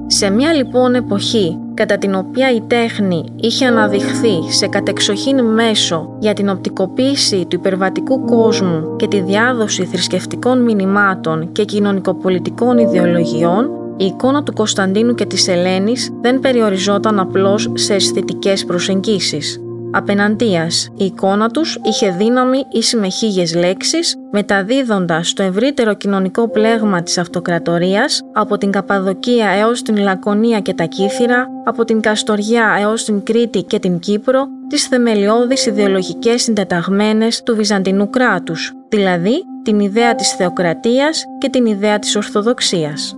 Σε 0.07 0.29
μια 0.29 0.53
λοιπόν 0.53 0.95
εποχή 0.95 1.57
κατά 1.73 1.97
την 1.97 2.15
οποία 2.15 2.53
η 2.53 2.61
τέχνη 2.61 3.25
είχε 3.35 3.65
αναδειχθεί 3.65 4.51
σε 4.51 4.67
κατεξοχήν 4.67 5.45
μέσο 5.45 6.15
για 6.19 6.33
την 6.33 6.49
οπτικοποίηση 6.49 7.45
του 7.45 7.55
υπερβατικού 7.55 8.25
κόσμου 8.25 8.95
και 8.95 9.07
τη 9.07 9.21
διάδοση 9.21 9.85
θρησκευτικών 9.85 10.63
μηνυμάτων 10.63 11.51
και 11.51 11.63
κοινωνικοπολιτικών 11.63 12.77
ιδεολογιών, 12.77 13.69
η 13.97 14.05
εικόνα 14.05 14.43
του 14.43 14.53
Κωνσταντίνου 14.53 15.13
και 15.13 15.25
της 15.25 15.47
Ελένης 15.47 16.11
δεν 16.21 16.39
περιοριζόταν 16.39 17.19
απλώς 17.19 17.71
σε 17.73 17.93
αισθητικές 17.93 18.65
προσεγγίσεις. 18.65 19.61
Απέναντίας, 19.97 20.89
η 20.97 21.05
εικόνα 21.05 21.49
τους 21.49 21.79
είχε 21.83 22.11
δύναμη 22.11 22.57
ή 22.57 22.97
με 22.97 23.09
χίλιες 23.09 23.55
λέξεις, 23.55 24.15
μεταδίδοντας 24.31 25.33
το 25.33 25.43
ευρύτερο 25.43 25.93
κοινωνικό 25.93 26.49
πλέγμα 26.49 27.03
της 27.03 27.17
αυτοκρατορίας 27.17 28.21
από 28.33 28.57
την 28.57 28.71
Καπαδοκία 28.71 29.49
έως 29.49 29.81
την 29.81 29.97
Λακωνία 29.97 30.59
και 30.59 30.73
τα 30.73 30.83
Κύθυρα, 30.83 31.47
από 31.65 31.85
την 31.85 32.01
Καστοριά 32.01 32.77
έως 32.79 33.03
την 33.03 33.23
Κρήτη 33.23 33.63
και 33.63 33.79
την 33.79 33.99
Κύπρο, 33.99 34.47
τις 34.67 34.87
θεμελιώδεις 34.87 35.65
ιδεολογικές 35.65 36.41
συντεταγμένες 36.41 37.43
του 37.43 37.55
Βυζαντινού 37.55 38.09
κράτους, 38.09 38.73
δηλαδή 38.89 39.43
την 39.63 39.79
ιδέα 39.79 40.15
της 40.15 40.31
θεοκρατίας 40.31 41.25
και 41.37 41.49
την 41.49 41.65
ιδέα 41.65 41.99
της 41.99 42.15
Ορθοδοξίας. 42.15 43.15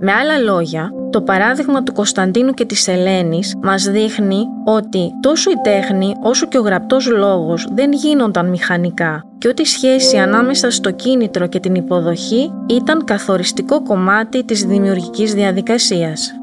Με 0.00 0.12
άλλα 0.12 0.38
λόγια, 0.38 0.90
το 1.10 1.22
παράδειγμα 1.22 1.82
του 1.82 1.92
Κωνσταντίνου 1.92 2.52
και 2.52 2.64
της 2.64 2.88
Ελένης 2.88 3.56
μας 3.62 3.82
δείχνει 3.84 4.44
ότι 4.64 5.10
τόσο 5.20 5.50
η 5.50 5.54
τέχνη 5.62 6.14
όσο 6.22 6.46
και 6.46 6.58
ο 6.58 6.60
γραπτός 6.60 7.10
λόγος 7.10 7.68
δεν 7.72 7.92
γίνονταν 7.92 8.48
μηχανικά 8.48 9.24
και 9.38 9.48
ότι 9.48 9.62
η 9.62 9.64
σχέση 9.64 10.16
ανάμεσα 10.16 10.70
στο 10.70 10.90
κίνητρο 10.90 11.46
και 11.46 11.60
την 11.60 11.74
υποδοχή 11.74 12.52
ήταν 12.66 13.04
καθοριστικό 13.04 13.82
κομμάτι 13.82 14.44
της 14.44 14.64
δημιουργικής 14.64 15.34
διαδικασίας. 15.34 16.40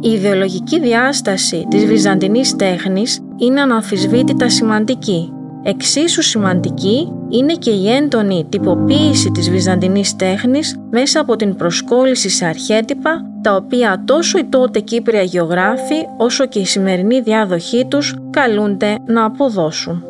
Η 0.00 0.10
ιδεολογική 0.10 0.80
διάσταση 0.80 1.66
της 1.70 1.84
βυζαντινής 1.84 2.56
τέχνης 2.56 3.20
είναι 3.36 3.60
αναμφισβήτητα 3.60 4.48
σημαντική 4.48 5.33
Εξίσου 5.66 6.22
σημαντική 6.22 7.12
είναι 7.28 7.54
και 7.54 7.70
η 7.70 7.90
έντονη 7.90 8.46
τυποποίηση 8.48 9.30
της 9.30 9.50
βυζαντινής 9.50 10.16
τέχνης 10.16 10.76
μέσα 10.90 11.20
από 11.20 11.36
την 11.36 11.56
προσκόλληση 11.56 12.28
σε 12.28 12.44
αρχέτυπα, 12.44 13.24
τα 13.42 13.54
οποία 13.54 14.02
τόσο 14.06 14.38
οι 14.38 14.44
τότε 14.44 14.80
Κύπρια 14.80 15.22
γεωγράφοι 15.22 16.06
όσο 16.18 16.46
και 16.46 16.58
η 16.58 16.64
σημερινή 16.64 17.20
διάδοχή 17.20 17.86
τους 17.88 18.14
καλούνται 18.30 18.96
να 19.06 19.24
αποδώσουν. 19.24 20.04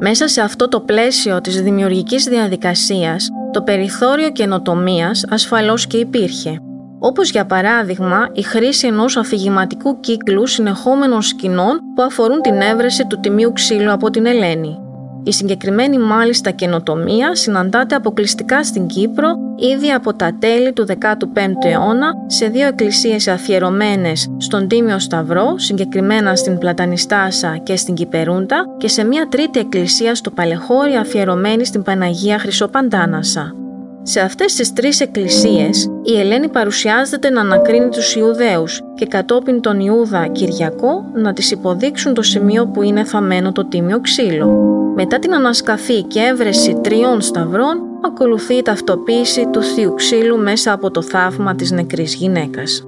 Μέσα 0.00 0.28
σε 0.28 0.40
αυτό 0.40 0.68
το 0.68 0.80
πλαίσιο 0.80 1.40
της 1.40 1.62
δημιουργικής 1.62 2.24
διαδικασίας, 2.24 3.28
το 3.52 3.62
περιθώριο 3.62 4.30
καινοτομίας 4.30 5.24
ασφαλώς 5.28 5.86
και 5.86 5.96
υπήρχε 5.96 6.60
όπως 7.04 7.30
για 7.30 7.46
παράδειγμα 7.46 8.28
η 8.32 8.42
χρήση 8.42 8.86
ενός 8.86 9.16
αφηγηματικού 9.16 10.00
κύκλου 10.00 10.46
συνεχόμενων 10.46 11.22
σκηνών 11.22 11.80
που 11.94 12.02
αφορούν 12.02 12.40
την 12.40 12.60
έβρεση 12.60 13.06
του 13.06 13.20
τιμίου 13.20 13.52
ξύλου 13.52 13.92
από 13.92 14.10
την 14.10 14.26
Ελένη. 14.26 14.76
Η 15.24 15.32
συγκεκριμένη 15.32 15.98
μάλιστα 15.98 16.50
καινοτομία 16.50 17.34
συναντάται 17.34 17.94
αποκλειστικά 17.94 18.64
στην 18.64 18.86
Κύπρο 18.86 19.34
ήδη 19.56 19.90
από 19.90 20.14
τα 20.14 20.36
τέλη 20.38 20.72
του 20.72 20.86
15ου 20.88 21.64
αιώνα 21.64 22.12
σε 22.26 22.46
δύο 22.46 22.66
εκκλησίες 22.66 23.28
αφιερωμένες 23.28 24.30
στον 24.36 24.68
Τίμιο 24.68 24.98
Σταυρό, 24.98 25.58
συγκεκριμένα 25.58 26.36
στην 26.36 26.58
Πλατανιστάσα 26.58 27.56
και 27.56 27.76
στην 27.76 27.94
Κυπερούντα 27.94 28.64
και 28.78 28.88
σε 28.88 29.04
μια 29.04 29.28
τρίτη 29.28 29.58
εκκλησία 29.58 30.14
στο 30.14 30.30
Παλεχώρι 30.30 30.94
αφιερωμένη 30.94 31.64
στην 31.64 31.82
Παναγία 31.82 32.38
Χρυσοπαντάνασα. 32.38 33.61
Σε 34.04 34.20
αυτές 34.20 34.54
τις 34.54 34.72
τρεις 34.72 35.00
εκκλησίες, 35.00 35.90
η 36.02 36.18
Ελένη 36.18 36.48
παρουσιάζεται 36.48 37.30
να 37.30 37.40
ανακρίνει 37.40 37.88
τους 37.88 38.14
Ιουδαίους 38.14 38.80
και 38.94 39.06
κατόπιν 39.06 39.60
τον 39.60 39.80
Ιούδα 39.80 40.26
Κυριακό 40.26 41.04
να 41.14 41.32
τις 41.32 41.50
υποδείξουν 41.50 42.14
το 42.14 42.22
σημείο 42.22 42.66
που 42.66 42.82
είναι 42.82 43.04
θαμένο 43.04 43.52
το 43.52 43.64
τίμιο 43.64 44.00
ξύλο. 44.00 44.46
Μετά 44.94 45.18
την 45.18 45.34
ανασκαφή 45.34 46.02
και 46.02 46.20
έβρεση 46.20 46.78
τριών 46.82 47.20
σταυρών, 47.20 47.80
ακολουθεί 48.04 48.54
η 48.54 48.62
ταυτοποίηση 48.62 49.48
του 49.52 49.62
θείου 49.62 49.94
ξύλου 49.94 50.38
μέσα 50.38 50.72
από 50.72 50.90
το 50.90 51.02
θαύμα 51.02 51.54
της 51.54 51.70
νεκρής 51.70 52.14
γυναίκας. 52.14 52.86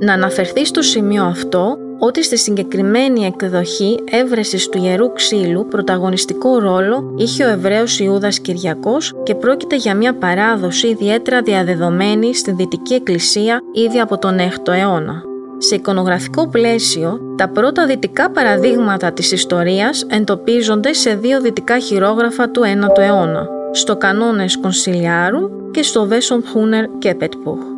Να 0.00 0.12
αναφερθεί 0.12 0.64
στο 0.66 0.82
σημείο 0.82 1.24
αυτό 1.24 1.78
ότι 1.98 2.24
στη 2.24 2.38
συγκεκριμένη 2.38 3.24
εκδοχή 3.24 3.98
έβρεσης 4.10 4.68
του 4.68 4.84
Ιερού 4.84 5.12
Ξύλου 5.12 5.66
πρωταγωνιστικό 5.66 6.58
ρόλο 6.58 7.14
είχε 7.16 7.44
ο 7.44 7.48
Εβραίος 7.48 8.00
Ιούδας 8.00 8.38
Κυριακός 8.38 9.14
και 9.22 9.34
πρόκειται 9.34 9.76
για 9.76 9.94
μια 9.94 10.14
παράδοση 10.14 10.86
ιδιαίτερα 10.86 11.42
διαδεδομένη 11.42 12.34
στην 12.34 12.56
Δυτική 12.56 12.94
Εκκλησία 12.94 13.60
ήδη 13.72 14.00
από 14.00 14.18
τον 14.18 14.36
6ο 14.38 14.72
αιώνα. 14.72 15.22
Σε 15.58 15.74
εικονογραφικό 15.74 16.48
πλαίσιο, 16.48 17.20
τα 17.36 17.48
πρώτα 17.48 17.86
δυτικά 17.86 18.30
παραδείγματα 18.30 19.12
της 19.12 19.32
ιστορίας 19.32 20.06
εντοπίζονται 20.08 20.92
σε 20.92 21.14
δύο 21.14 21.40
δυτικά 21.40 21.78
χειρόγραφα 21.78 22.50
του 22.50 22.62
9ου 22.64 22.98
αιώνα, 22.98 23.48
στο 23.72 23.96
Κανόνες 23.96 24.58
Κονσιλιάρου 24.58 25.70
και 25.70 25.82
στο 25.82 26.06
Βέσον 26.06 26.44
Χούνερ 26.52 26.84
Κέπετπουχ. 26.98 27.75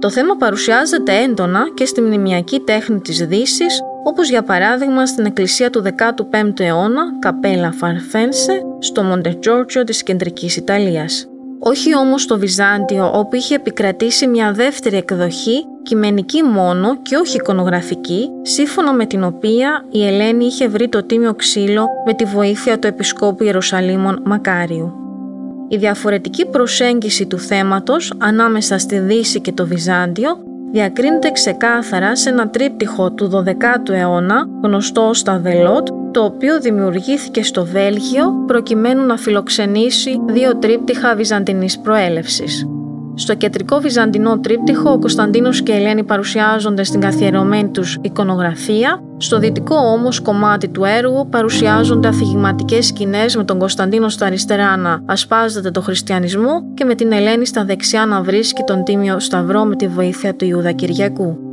Το 0.00 0.10
θέμα 0.10 0.36
παρουσιάζεται 0.36 1.16
έντονα 1.16 1.68
και 1.74 1.84
στη 1.84 2.00
μνημιακή 2.00 2.60
τέχνη 2.60 3.00
της 3.00 3.26
δύσης, 3.26 3.80
όπως 4.04 4.28
για 4.28 4.42
παράδειγμα 4.42 5.06
στην 5.06 5.24
εκκλησία 5.24 5.70
του 5.70 5.82
15ου 5.82 6.60
αιώνα, 6.60 7.02
Καπέλα 7.18 7.72
Φαρφένσε, 7.72 8.62
στο 8.78 9.02
Μοντετζόρτζιο 9.02 9.84
της 9.84 10.02
κεντρικής 10.02 10.56
Ιταλίας. 10.56 11.28
Όχι 11.58 11.96
όμως 11.96 12.22
στο 12.22 12.38
Βυζάντιο, 12.38 13.10
όπου 13.14 13.36
είχε 13.36 13.54
επικρατήσει 13.54 14.26
μια 14.26 14.52
δεύτερη 14.52 14.96
εκδοχή, 14.96 15.64
κειμενική 15.82 16.42
μόνο 16.42 17.02
και 17.02 17.16
όχι 17.16 17.36
εικονογραφική, 17.36 18.28
σύμφωνα 18.42 18.92
με 18.92 19.06
την 19.06 19.24
οποία 19.24 19.84
η 19.90 20.06
Ελένη 20.06 20.44
είχε 20.44 20.68
βρει 20.68 20.88
το 20.88 21.02
τίμιο 21.02 21.34
ξύλο 21.34 21.86
με 22.06 22.14
τη 22.14 22.24
βοήθεια 22.24 22.78
του 22.78 22.86
Επισκόπου 22.86 23.44
Ιερουσαλήμων 23.44 24.22
Μακάριου. 24.24 25.07
Η 25.68 25.76
διαφορετική 25.76 26.46
προσέγγιση 26.46 27.26
του 27.26 27.38
θέματος 27.38 28.12
ανάμεσα 28.18 28.78
στη 28.78 28.98
Δύση 28.98 29.40
και 29.40 29.52
το 29.52 29.66
Βυζάντιο 29.66 30.38
διακρίνεται 30.72 31.30
ξεκάθαρα 31.30 32.16
σε 32.16 32.28
ένα 32.28 32.48
τρίπτυχο 32.48 33.12
του 33.12 33.30
12ου 33.34 33.90
αιώνα 33.90 34.48
γνωστό 34.62 35.08
ως 35.08 35.22
τα 35.22 35.38
Δελότ, 35.38 35.88
το 36.10 36.24
οποίο 36.24 36.60
δημιουργήθηκε 36.60 37.42
στο 37.42 37.64
Βέλγιο 37.64 38.44
προκειμένου 38.46 39.06
να 39.06 39.16
φιλοξενήσει 39.16 40.20
δύο 40.26 40.56
τρίπτυχα 40.56 41.14
βυζαντινής 41.14 41.78
προέλευσης. 41.78 42.66
Στο 43.20 43.34
κεντρικό 43.34 43.78
βυζαντινό 43.78 44.38
τρίπτυχο, 44.40 44.90
ο 44.90 44.98
Κωνσταντίνος 44.98 45.62
και 45.62 45.72
η 45.72 45.74
Ελένη 45.74 46.04
παρουσιάζονται 46.04 46.84
στην 46.84 47.00
καθιερωμένη 47.00 47.68
τους 47.68 47.98
εικονογραφία. 48.00 49.02
Στο 49.16 49.38
δυτικό 49.38 49.74
όμως 49.76 50.20
κομμάτι 50.20 50.68
του 50.68 50.84
έργου 50.84 51.28
παρουσιάζονται 51.28 52.08
αφηγηματικές 52.08 52.86
σκηνές 52.86 53.36
με 53.36 53.44
τον 53.44 53.58
Κωνσταντίνο 53.58 54.08
στα 54.08 54.26
αριστερά 54.26 54.76
να 54.76 55.02
ασπάζεται 55.06 55.70
το 55.70 55.80
χριστιανισμό 55.80 56.74
και 56.74 56.84
με 56.84 56.94
την 56.94 57.12
Ελένη 57.12 57.46
στα 57.46 57.64
δεξιά 57.64 58.06
να 58.06 58.22
βρίσκει 58.22 58.62
τον 58.62 58.84
τίμιο 58.84 59.20
Σταυρό 59.20 59.64
με 59.64 59.76
τη 59.76 59.88
βοήθεια 59.88 60.34
του 60.34 60.44
Ιούδα 60.44 60.72
Κυριακού. 60.72 61.47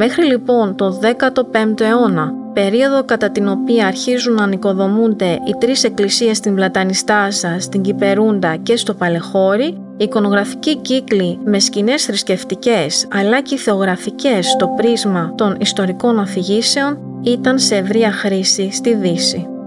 Μέχρι 0.00 0.24
λοιπόν 0.24 0.76
το 0.76 1.00
15ο 1.02 1.80
αιώνα, 1.80 2.32
περίοδο 2.52 3.04
κατά 3.04 3.30
την 3.30 3.48
οποία 3.48 3.86
αρχίζουν 3.86 4.34
να 4.34 4.46
νοικοδομούνται 4.46 5.26
οι 5.46 5.54
τρεις 5.58 5.84
εκκλησίες 5.84 6.36
στην 6.36 6.54
Πλατανιστάσα, 6.54 7.56
στην 7.60 7.82
Κυπερούντα 7.82 8.56
και 8.56 8.76
στο 8.76 8.94
Παλεχώρι, 8.94 9.64
οι 9.64 10.04
εικονογραφικοί 10.04 10.76
κύκλοι 10.76 11.38
με 11.44 11.58
σκηνές 11.58 12.04
θρησκευτικές 12.04 13.08
αλλά 13.12 13.40
και 13.40 13.56
θεογραφικές 13.56 14.46
στο 14.46 14.68
πρίσμα 14.76 15.32
των 15.36 15.56
ιστορικών 15.60 16.18
αφηγήσεων 16.18 16.98
ήταν 17.22 17.58
σε 17.58 17.76
ευρεία 17.76 18.12
χρήση 18.12 18.70
στη 18.72 18.94
Δύση. 18.94 19.57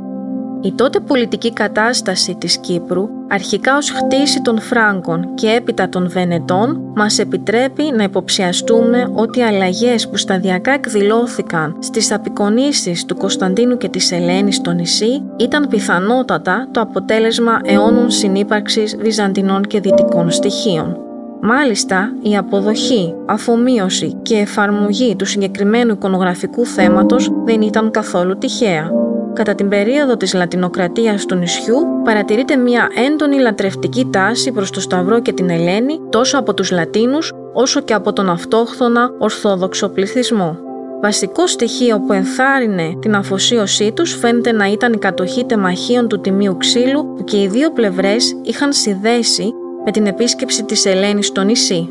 Η 0.64 0.72
τότε 0.72 1.00
πολιτική 1.00 1.54
κατάσταση 1.54 2.36
της 2.36 2.58
Κύπρου, 2.58 3.10
αρχικά 3.30 3.78
ως 3.78 3.92
χτίση 3.92 4.42
των 4.42 4.60
Φράγκων 4.62 5.34
και 5.34 5.48
έπειτα 5.48 5.90
των 5.90 6.10
Βενετών, 6.10 6.92
μας 6.96 7.20
επιτρέπει 7.20 7.84
να 7.96 8.04
υποψιαστούμε 8.04 9.12
ότι 9.14 9.40
οι 9.40 9.44
αλλαγές 9.44 10.10
που 10.10 10.18
σταδιακά 10.18 10.72
εκδηλώθηκαν 10.72 11.76
στις 11.80 12.12
απεικονίσεις 12.12 13.06
του 13.06 13.16
Κωνσταντίνου 13.16 13.78
και 13.78 13.90
της 13.90 14.12
Ελένης 14.12 14.56
στο 14.56 14.72
νησί 14.72 15.24
ήταν 15.38 15.68
πιθανότατα 15.68 16.68
το 16.72 16.82
αποτέλεσμα 16.82 17.60
αιώνων 17.64 18.10
συνύπαρξης 18.10 18.96
βυζαντινών 18.98 19.62
και 19.64 19.80
δυτικών 19.80 20.32
στοιχείων. 20.32 20.98
Μάλιστα, 21.42 22.14
η 22.22 22.38
αποδοχή, 22.38 23.14
αφομοίωση 23.26 24.18
και 24.22 24.36
εφαρμογή 24.36 25.16
του 25.16 25.26
συγκεκριμένου 25.26 25.94
εικονογραφικού 25.94 26.66
θέματος 26.66 27.32
δεν 27.46 27.62
ήταν 27.62 27.92
καθόλου 27.92 28.38
τυχαία. 28.38 28.92
Κατά 29.34 29.56
την 29.56 29.70
περίοδο 29.70 30.18
της 30.18 30.34
λατινοκρατίας 30.34 31.26
του 31.26 31.36
νησιού 31.36 31.76
παρατηρείται 32.04 32.56
μια 32.56 32.90
έντονη 33.08 33.40
λατρευτική 33.40 34.08
τάση 34.12 34.52
προς 34.52 34.70
το 34.72 34.80
Σταυρό 34.80 35.22
και 35.22 35.34
την 35.34 35.50
Ελένη 35.50 36.00
τόσο 36.10 36.38
από 36.38 36.54
τους 36.54 36.72
Λατίνους 36.72 37.32
όσο 37.54 37.82
και 37.82 37.94
από 37.94 38.14
τον 38.14 38.30
αυτόχθονα 38.30 39.12
Ορθόδοξο 39.18 39.90
πληθυσμό. 39.90 40.58
Βασικό 41.02 41.48
στοιχείο 41.48 42.00
που 42.00 42.14
ενθάρρυνε 42.14 42.98
την 43.00 43.16
αφοσίωσή 43.16 43.92
τους 43.92 44.16
φαίνεται 44.16 44.52
να 44.52 44.66
ήταν 44.66 44.94
η 44.94 44.98
κατοχή 44.98 45.46
τεμαχίων 45.46 46.08
του 46.08 46.22
Τιμίου 46.22 46.58
Ξύλου 46.58 47.14
που 47.14 47.24
και 47.24 47.42
οι 47.42 47.48
δύο 47.48 47.72
πλευρές 47.72 48.36
είχαν 48.42 48.74
συνδέσει 48.74 49.54
με 49.86 49.92
την 49.92 50.06
επίσκεψη 50.06 50.64
της 50.64 50.86
Ελένης 50.86 51.28
στο 51.28 51.42
νησί. 51.42 51.90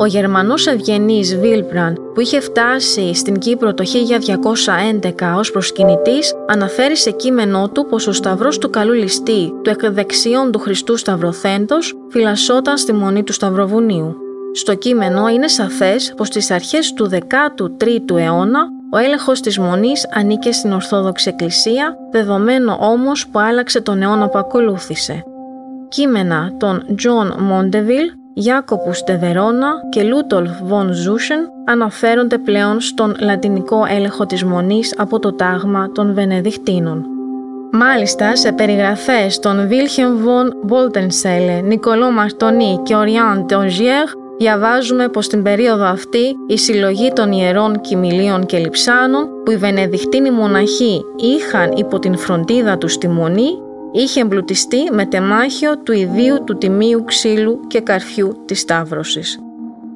Ο 0.00 0.06
Γερμανός 0.06 0.66
ευγενής 0.66 1.36
Βίλμπραν 1.36 1.96
που 2.14 2.20
είχε 2.20 2.40
φτάσει 2.40 3.14
στην 3.14 3.38
Κύπρο 3.38 3.74
το 3.74 3.84
1211 5.00 5.34
ως 5.36 5.50
προσκυνητής 5.50 6.34
αναφέρει 6.48 6.96
σε 6.96 7.10
κείμενό 7.10 7.68
του 7.68 7.86
πως 7.86 8.06
ο 8.06 8.12
σταυρός 8.12 8.58
του 8.58 8.70
καλού 8.70 8.92
ληστή 8.92 9.52
του 9.62 9.70
εκδεξιών 9.70 10.52
του 10.52 10.58
Χριστού 10.58 10.96
Σταυροθέντος 10.96 11.94
φυλασσόταν 12.08 12.78
στη 12.78 12.92
μονή 12.92 13.22
του 13.22 13.32
Σταυροβουνίου. 13.32 14.16
Στο 14.54 14.74
κείμενο 14.74 15.28
είναι 15.28 15.48
σαφές 15.48 16.14
πως 16.16 16.26
στις 16.26 16.50
αρχές 16.50 16.92
του 16.92 17.10
13ου 17.12 18.16
αιώνα 18.16 18.60
ο 18.92 18.96
έλεγχος 18.96 19.40
της 19.40 19.58
Μονής 19.58 20.08
ανήκε 20.12 20.52
στην 20.52 20.72
Ορθόδοξη 20.72 21.28
Εκκλησία, 21.28 21.96
δεδομένο 22.10 22.78
όμως 22.80 23.28
που 23.28 23.38
άλλαξε 23.38 23.80
τον 23.80 24.02
αιώνα 24.02 24.28
που 24.28 24.38
ακολούθησε. 24.38 25.24
Κείμενα 25.88 26.52
των 26.58 26.84
John 26.88 27.28
Mondeville, 27.28 28.19
Ιάκοπους 28.34 29.02
Τεβερόνα 29.02 29.72
και 29.88 30.02
Λούτολφ 30.02 30.50
Βον 30.62 30.92
Ζούσεν 30.92 31.48
αναφέρονται 31.64 32.38
πλέον 32.38 32.80
στον 32.80 33.16
λατινικό 33.20 33.84
έλεγχο 33.88 34.26
της 34.26 34.44
Μονής 34.44 34.94
από 34.98 35.18
το 35.18 35.32
τάγμα 35.32 35.92
των 35.92 36.14
Βενεδικτίνων. 36.14 37.04
Μάλιστα, 37.72 38.36
σε 38.36 38.52
περιγραφές 38.52 39.38
των 39.38 39.68
Βίλχεμ 39.68 40.16
Βον 40.16 40.52
Μπόλτενσέλε, 40.62 41.60
Νικολό 41.60 42.10
Μαρτονί 42.10 42.80
και 42.82 42.94
Οριάν 42.94 43.46
Τεοζιέρ 43.46 44.04
διαβάζουμε 44.38 45.08
πως 45.08 45.24
στην 45.24 45.42
περίοδο 45.42 45.84
αυτή 45.84 46.36
η 46.48 46.58
συλλογή 46.58 47.12
των 47.12 47.32
ιερών 47.32 47.80
κοιμηλίων 47.80 48.46
και 48.46 48.58
λιψάνων 48.58 49.28
που 49.44 49.50
οι 49.50 49.56
Βενεδικτίνοι 49.56 50.30
μοναχοί 50.30 51.04
είχαν 51.16 51.72
υπό 51.74 51.98
την 51.98 52.16
φροντίδα 52.16 52.78
τους 52.78 52.92
στη 52.92 53.08
Μονή 53.08 53.50
είχε 53.92 54.20
εμπλουτιστεί 54.20 54.90
με 54.92 55.06
τεμάχιο 55.06 55.78
του 55.78 55.92
ιδίου 55.92 56.44
του 56.44 56.58
τιμίου 56.58 57.04
ξύλου 57.04 57.60
και 57.66 57.80
καρφιού 57.80 58.42
της 58.44 58.60
Σταύρωσης. 58.60 59.38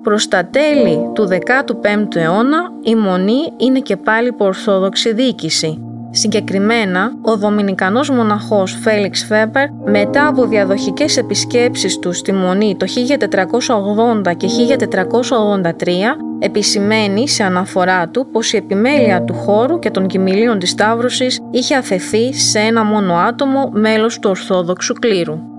Προς 0.02 0.28
τα 0.28 0.46
τέλη 0.46 1.10
του 1.12 1.28
15ου 1.28 2.16
αιώνα 2.16 2.72
η 2.82 2.94
Μονή 2.94 3.52
είναι 3.56 3.80
και 3.80 3.96
πάλι 3.96 4.28
υπό 4.28 4.44
Ορθόδοξη 4.44 5.12
διοίκηση 5.12 5.93
Συγκεκριμένα, 6.16 7.12
ο 7.22 7.36
Δομινικανός 7.36 8.10
μοναχός 8.10 8.78
Φέλιξ 8.82 9.24
Φέμπερ, 9.24 9.70
μετά 9.84 10.26
από 10.26 10.46
διαδοχικές 10.46 11.16
επισκέψεις 11.16 11.98
του 11.98 12.12
στη 12.12 12.32
Μονή 12.32 12.76
το 12.76 12.86
1480 12.86 14.34
και 14.36 14.46
1483, 14.46 16.16
επισημαίνει 16.38 17.28
σε 17.28 17.42
αναφορά 17.42 18.08
του 18.08 18.26
πως 18.32 18.52
η 18.52 18.56
επιμέλεια 18.56 19.22
του 19.22 19.34
χώρου 19.34 19.78
και 19.78 19.90
των 19.90 20.06
κοιμηλίων 20.06 20.58
της 20.58 20.70
Σταύρωσης 20.70 21.40
είχε 21.50 21.74
αφαιθεί 21.74 22.34
σε 22.34 22.58
ένα 22.58 22.84
μόνο 22.84 23.14
άτομο 23.14 23.70
μέλος 23.72 24.18
του 24.18 24.30
Ορθόδοξου 24.30 24.94
κλήρου. 24.94 25.53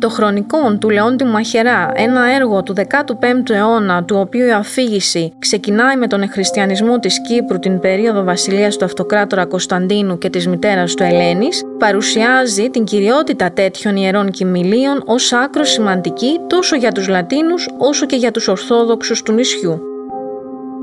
Το 0.00 0.08
χρονικό 0.08 0.76
του 0.78 0.90
Λεόντι 0.90 1.24
Μαχερά, 1.24 1.92
ένα 1.94 2.34
έργο 2.34 2.62
του 2.62 2.74
15ου 2.76 3.50
αιώνα, 3.50 4.04
του 4.04 4.16
οποίου 4.18 4.46
η 4.46 4.52
αφήγηση 4.52 5.32
ξεκινάει 5.38 5.96
με 5.96 6.06
τον 6.06 6.22
εχριστιανισμό 6.22 6.98
της 6.98 7.20
Κύπρου 7.20 7.58
την 7.58 7.80
περίοδο 7.80 8.24
βασιλείας 8.24 8.76
του 8.76 8.84
αυτοκράτορα 8.84 9.46
Κωνσταντίνου 9.46 10.18
και 10.18 10.30
της 10.30 10.46
μητέρας 10.46 10.94
του 10.94 11.02
Ελένης, 11.02 11.62
παρουσιάζει 11.78 12.70
την 12.70 12.84
κυριότητα 12.84 13.52
τέτοιων 13.52 13.96
ιερών 13.96 14.30
κοιμηλίων 14.30 15.02
ως 15.06 15.32
άκρο 15.32 15.64
σημαντική 15.64 16.40
τόσο 16.46 16.76
για 16.76 16.92
τους 16.92 17.08
Λατίνους 17.08 17.68
όσο 17.78 18.06
και 18.06 18.16
για 18.16 18.30
τους 18.30 18.48
Ορθόδοξους 18.48 19.22
του 19.22 19.32
νησιού. 19.32 19.89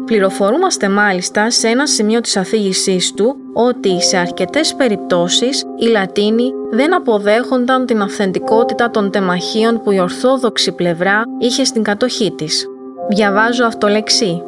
Πληροφορούμαστε 0.08 0.90
μάλιστα 0.90 1.52
σε 1.52 1.68
ένα 1.68 1.88
σημείο 1.88 2.22
της 2.22 2.38
αφήγησής 2.38 3.14
του 3.14 3.36
ότι 3.54 4.02
σε 4.02 4.18
αρκετές 4.18 4.76
περιπτώσεις 4.76 5.64
οι 5.80 5.86
Λατίνοι 5.86 6.52
δεν 6.72 6.96
αποδέχονταν 6.96 7.86
την 7.86 8.02
αυθεντικότητα 8.02 8.90
των 8.90 9.12
τεμαχίων 9.12 9.82
που 9.82 9.92
η 9.92 10.00
Ορθόδοξη 10.00 10.72
πλευρά 10.72 11.22
είχε 11.40 11.64
στην 11.64 11.84
κατοχή 11.84 12.32
της. 12.32 12.66
Διαβάζω 13.10 13.66
αυτό 13.66 13.88
λεξί. 13.88 14.42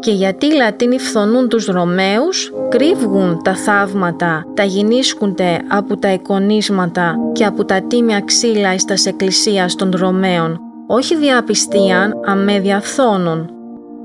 Και 0.00 0.10
γιατί 0.10 0.46
οι 0.46 0.54
Λατίνοι 0.54 0.98
φθονούν 0.98 1.48
τους 1.48 1.66
Ρωμαίους, 1.66 2.52
κρύβγουν 2.68 3.42
τα 3.42 3.54
θαύματα, 3.54 4.44
τα 4.54 4.64
γινίσκονται 4.64 5.60
από 5.68 5.96
τα 5.96 6.12
εικονίσματα 6.12 7.14
και 7.32 7.44
από 7.44 7.64
τα 7.64 7.82
τίμια 7.82 8.20
ξύλα 8.20 8.74
εις 8.74 8.84
τας 8.84 9.06
εκκλησίας 9.06 9.74
των 9.74 9.90
Ρωμαίων, 9.96 10.60
όχι 10.86 11.16
διαπιστίαν 11.16 12.12
αμέ 12.24 12.58
διαφθόνων, 12.58 13.52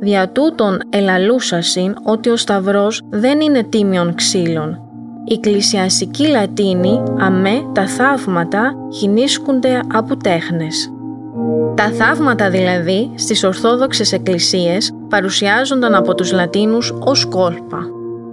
Δια 0.03 0.29
τούτον 0.29 0.79
ελαλούσασιν 0.89 1.95
ότι 2.03 2.29
ο 2.29 2.35
Σταυρός 2.35 3.01
δεν 3.09 3.41
είναι 3.41 3.63
τίμιον 3.63 4.15
ξύλων. 4.15 4.81
Οι 5.25 5.33
εκκλησιαστικοί 5.33 6.27
Λατίνοι 6.27 7.03
αμέ 7.19 7.71
τα 7.73 7.87
θαύματα 7.87 8.73
χινίσκονται 8.93 9.79
από 9.93 10.17
τέχνες. 10.17 10.91
Τα 11.75 11.89
θαύματα 11.89 12.49
δηλαδή 12.49 13.11
στις 13.15 13.43
Ορθόδοξες 13.43 14.11
Εκκλησίες 14.11 14.91
παρουσιάζονταν 15.09 15.95
από 15.95 16.15
τους 16.15 16.31
Λατίνους 16.31 16.93
ως 16.99 17.25
κόλπα. 17.25 17.79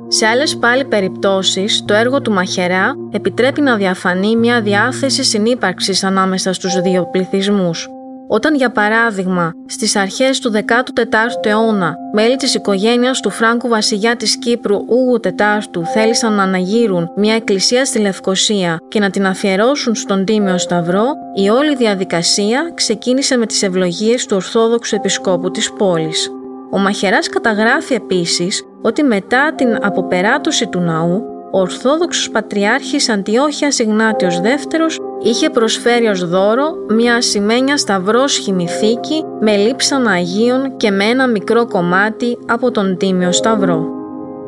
Σε 0.09 0.27
άλλες 0.27 0.57
πάλι 0.57 0.85
περιπτώσεις, 0.85 1.85
το 1.85 1.95
έργο 1.95 2.21
του 2.21 2.33
Μαχερά 2.33 2.95
επιτρέπει 3.11 3.61
να 3.61 3.77
διαφανεί 3.77 4.37
μια 4.37 4.61
διάθεση 4.61 5.25
συνύπαρξης 5.25 6.05
ανάμεσα 6.05 6.53
στους 6.53 6.81
δύο 6.81 7.09
πληθυσμούς– 7.11 7.89
όταν 8.33 8.55
για 8.55 8.71
παράδειγμα 8.71 9.53
στις 9.67 9.97
αρχές 9.97 10.39
του 10.39 10.53
14ου 10.53 11.47
αιώνα 11.47 11.95
μέλη 12.13 12.37
της 12.37 12.55
οικογένειας 12.55 13.21
του 13.21 13.31
Φράγκου 13.31 13.69
βασιλιά 13.69 14.17
της 14.17 14.39
Κύπρου 14.39 14.77
Ούγου 14.77 15.21
IV 15.25 15.83
θέλησαν 15.93 16.33
να 16.33 16.43
αναγύρουν 16.43 17.13
μια 17.17 17.35
εκκλησία 17.35 17.85
στη 17.85 17.99
Λευκοσία 17.99 18.79
και 18.89 19.01
να 19.01 19.11
την 19.11 19.27
αφιερώσουν 19.27 19.95
στον 19.95 20.25
Τίμιο 20.25 20.59
Σταυρό, 20.59 21.05
η 21.35 21.49
όλη 21.49 21.77
διαδικασία 21.77 22.73
ξεκίνησε 22.75 23.37
με 23.37 23.47
τις 23.47 23.63
ευλογίες 23.63 24.27
του 24.27 24.37
Ορθόδοξου 24.37 24.95
Επισκόπου 24.95 25.51
της 25.51 25.73
πόλης. 25.73 26.31
Ο 26.71 26.79
Μαχεράς 26.79 27.29
καταγράφει 27.29 27.95
επίσης 27.95 28.63
ότι 28.83 29.03
μετά 29.03 29.55
την 29.55 29.79
αποπεράτωση 29.83 30.67
του 30.67 30.81
ναού, 30.81 31.23
ο 31.53 31.61
Ορθόδοξος 31.61 32.31
Πατριάρχης 32.31 33.09
Αντιόχιας 33.09 33.79
Ιγνάτιος 33.79 34.41
δεύτερος 34.41 34.99
είχε 35.23 35.51
προσφέρει 35.51 36.07
ως 36.07 36.29
δώρο 36.29 36.75
μια 36.89 37.15
ασημένια 37.15 37.77
σταυρόσχημη 37.77 38.69
θήκη 38.69 39.25
με 39.41 39.57
λείψανα 39.57 40.11
Αγίων 40.11 40.77
και 40.77 40.91
με 40.91 41.05
ένα 41.05 41.27
μικρό 41.29 41.67
κομμάτι 41.67 42.39
από 42.47 42.71
τον 42.71 42.97
Τίμιο 42.97 43.33
Σταυρό. 43.33 43.87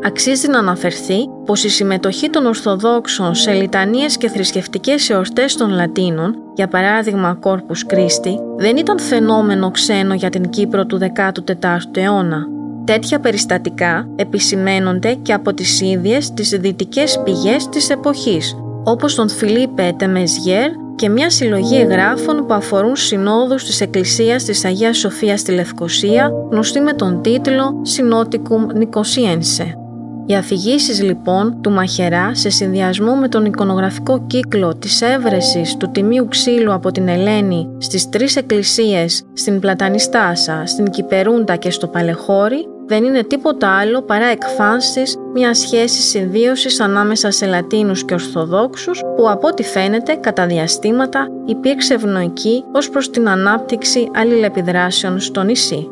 Αξίζει 0.04 0.48
να 0.48 0.58
αναφερθεί 0.58 1.28
πως 1.44 1.64
η 1.64 1.68
συμμετοχή 1.68 2.30
των 2.30 2.46
Ορθοδόξων 2.46 3.34
σε 3.34 3.52
λιτανίες 3.52 4.16
και 4.16 4.28
θρησκευτικές 4.28 5.10
εορτές 5.10 5.56
των 5.56 5.70
Λατίνων, 5.70 6.34
για 6.54 6.68
παράδειγμα 6.68 7.38
Corpus 7.42 7.94
Christi, 7.94 8.36
δεν 8.56 8.76
ήταν 8.76 8.98
φαινόμενο 8.98 9.70
ξένο 9.70 10.14
για 10.14 10.30
την 10.30 10.48
Κύπρο 10.48 10.86
του 10.86 10.98
14ου 10.98 11.96
αιώνα. 11.96 12.46
Τέτοια 12.84 13.20
περιστατικά 13.20 14.08
επισημένονται 14.16 15.14
και 15.14 15.32
από 15.32 15.54
τις 15.54 15.80
ίδιες 15.80 16.32
τις 16.32 16.48
δυτικές 16.48 17.20
πηγές 17.24 17.68
της 17.68 17.90
εποχής, 17.90 18.56
όπως 18.84 19.14
τον 19.14 19.28
Φιλίππε 19.28 19.94
Τεμεζιέρ 19.98 20.70
και 20.94 21.08
μια 21.08 21.30
συλλογή 21.30 21.76
εγγράφων 21.76 22.46
που 22.46 22.54
αφορούν 22.54 22.96
συνόδους 22.96 23.64
της 23.64 23.80
Εκκλησίας 23.80 24.44
της 24.44 24.64
Αγίας 24.64 24.98
Σοφίας 24.98 25.40
στη 25.40 25.52
Λευκοσία, 25.52 26.32
γνωστή 26.50 26.80
με 26.80 26.92
τον 26.92 27.22
τίτλο 27.22 27.80
«Συνότικουμ 27.82 28.66
Νικοσιένσε». 28.74 29.81
Οι 30.26 30.34
αφηγήσεις 30.34 31.02
λοιπόν 31.02 31.60
του 31.60 31.70
Μαχερά 31.70 32.34
σε 32.34 32.50
συνδυασμό 32.50 33.14
με 33.14 33.28
τον 33.28 33.44
εικονογραφικό 33.44 34.26
κύκλο 34.26 34.76
της 34.76 35.02
έβρεσης 35.02 35.76
του 35.76 35.90
Τιμίου 35.90 36.28
Ξύλου 36.28 36.72
από 36.72 36.90
την 36.90 37.08
Ελένη 37.08 37.68
στις 37.78 38.08
τρεις 38.08 38.36
εκκλησίες 38.36 39.22
στην 39.32 39.60
Πλατανιστάσα, 39.60 40.62
στην 40.66 40.84
Κυπερούντα 40.84 41.56
και 41.56 41.70
στο 41.70 41.86
Παλεχώρι 41.86 42.66
δεν 42.86 43.04
είναι 43.04 43.22
τίποτα 43.22 43.78
άλλο 43.78 44.02
παρά 44.02 44.26
εκφάνσεις 44.26 45.16
μιας 45.32 45.58
σχέσης 45.58 46.04
συμβίωσης 46.04 46.80
ανάμεσα 46.80 47.30
σε 47.30 47.46
Λατίνους 47.46 48.04
και 48.04 48.14
Ορθοδόξους 48.14 49.00
που 49.16 49.30
από 49.30 49.48
ό,τι 49.48 49.62
φαίνεται 49.62 50.14
κατά 50.14 50.46
διαστήματα 50.46 51.28
υπήρξε 51.46 51.94
ευνοϊκή 51.94 52.64
ως 52.72 52.90
προς 52.90 53.10
την 53.10 53.28
ανάπτυξη 53.28 54.10
αλληλεπιδράσεων 54.14 55.20
στο 55.20 55.42
νησί. 55.42 55.91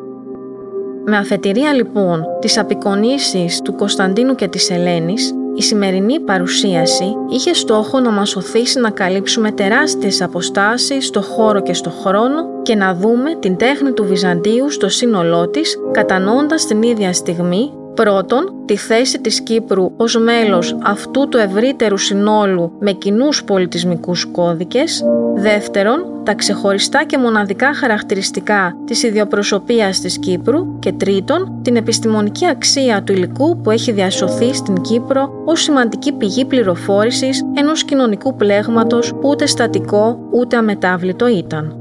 Με 1.04 1.16
αφετηρία 1.16 1.72
λοιπόν 1.72 2.24
τις 2.40 2.58
απεικονίσεις 2.58 3.60
του 3.60 3.74
Κωνσταντίνου 3.74 4.34
και 4.34 4.48
της 4.48 4.70
Ελένης, 4.70 5.34
η 5.54 5.62
σημερινή 5.62 6.20
παρουσίαση 6.20 7.14
είχε 7.30 7.54
στόχο 7.54 8.00
να 8.00 8.10
μας 8.10 8.36
οθήσει 8.36 8.80
να 8.80 8.90
καλύψουμε 8.90 9.50
τεράστιες 9.50 10.22
αποστάσεις 10.22 11.06
στο 11.06 11.20
χώρο 11.20 11.62
και 11.62 11.74
στο 11.74 11.90
χρόνο 11.90 12.62
και 12.62 12.74
να 12.74 12.94
δούμε 12.94 13.34
την 13.34 13.56
τέχνη 13.56 13.92
του 13.92 14.04
Βυζαντίου 14.04 14.70
στο 14.70 14.88
σύνολό 14.88 15.48
της, 15.48 15.76
κατανοώντας 15.92 16.66
την 16.66 16.82
ίδια 16.82 17.12
στιγμή 17.12 17.72
Πρώτον, 17.94 18.52
τη 18.64 18.76
θέση 18.76 19.20
της 19.20 19.40
Κύπρου 19.40 19.92
ως 19.96 20.16
μέλος 20.16 20.76
αυτού 20.82 21.28
του 21.28 21.36
ευρύτερου 21.36 21.96
συνόλου 21.96 22.72
με 22.80 22.92
κοινούς 22.92 23.44
πολιτισμικούς 23.44 24.24
κώδικες. 24.24 25.04
Δεύτερον, 25.34 26.04
τα 26.24 26.34
ξεχωριστά 26.34 27.04
και 27.04 27.18
μοναδικά 27.18 27.74
χαρακτηριστικά 27.74 28.76
της 28.84 29.02
ιδιοπροσωπείας 29.02 30.00
της 30.00 30.18
Κύπρου. 30.18 30.78
Και 30.78 30.92
τρίτον, 30.92 31.58
την 31.62 31.76
επιστημονική 31.76 32.46
αξία 32.46 33.02
του 33.02 33.12
υλικού 33.12 33.60
που 33.60 33.70
έχει 33.70 33.92
διασωθεί 33.92 34.54
στην 34.54 34.80
Κύπρο 34.80 35.42
ως 35.44 35.62
σημαντική 35.62 36.12
πηγή 36.12 36.44
πληροφόρησης 36.44 37.44
ενός 37.54 37.84
κοινωνικού 37.84 38.36
πλέγματος 38.36 39.12
ούτε 39.22 39.46
στατικό 39.46 40.18
ούτε 40.30 40.56
αμετάβλητο 40.56 41.28
ήταν. 41.28 41.79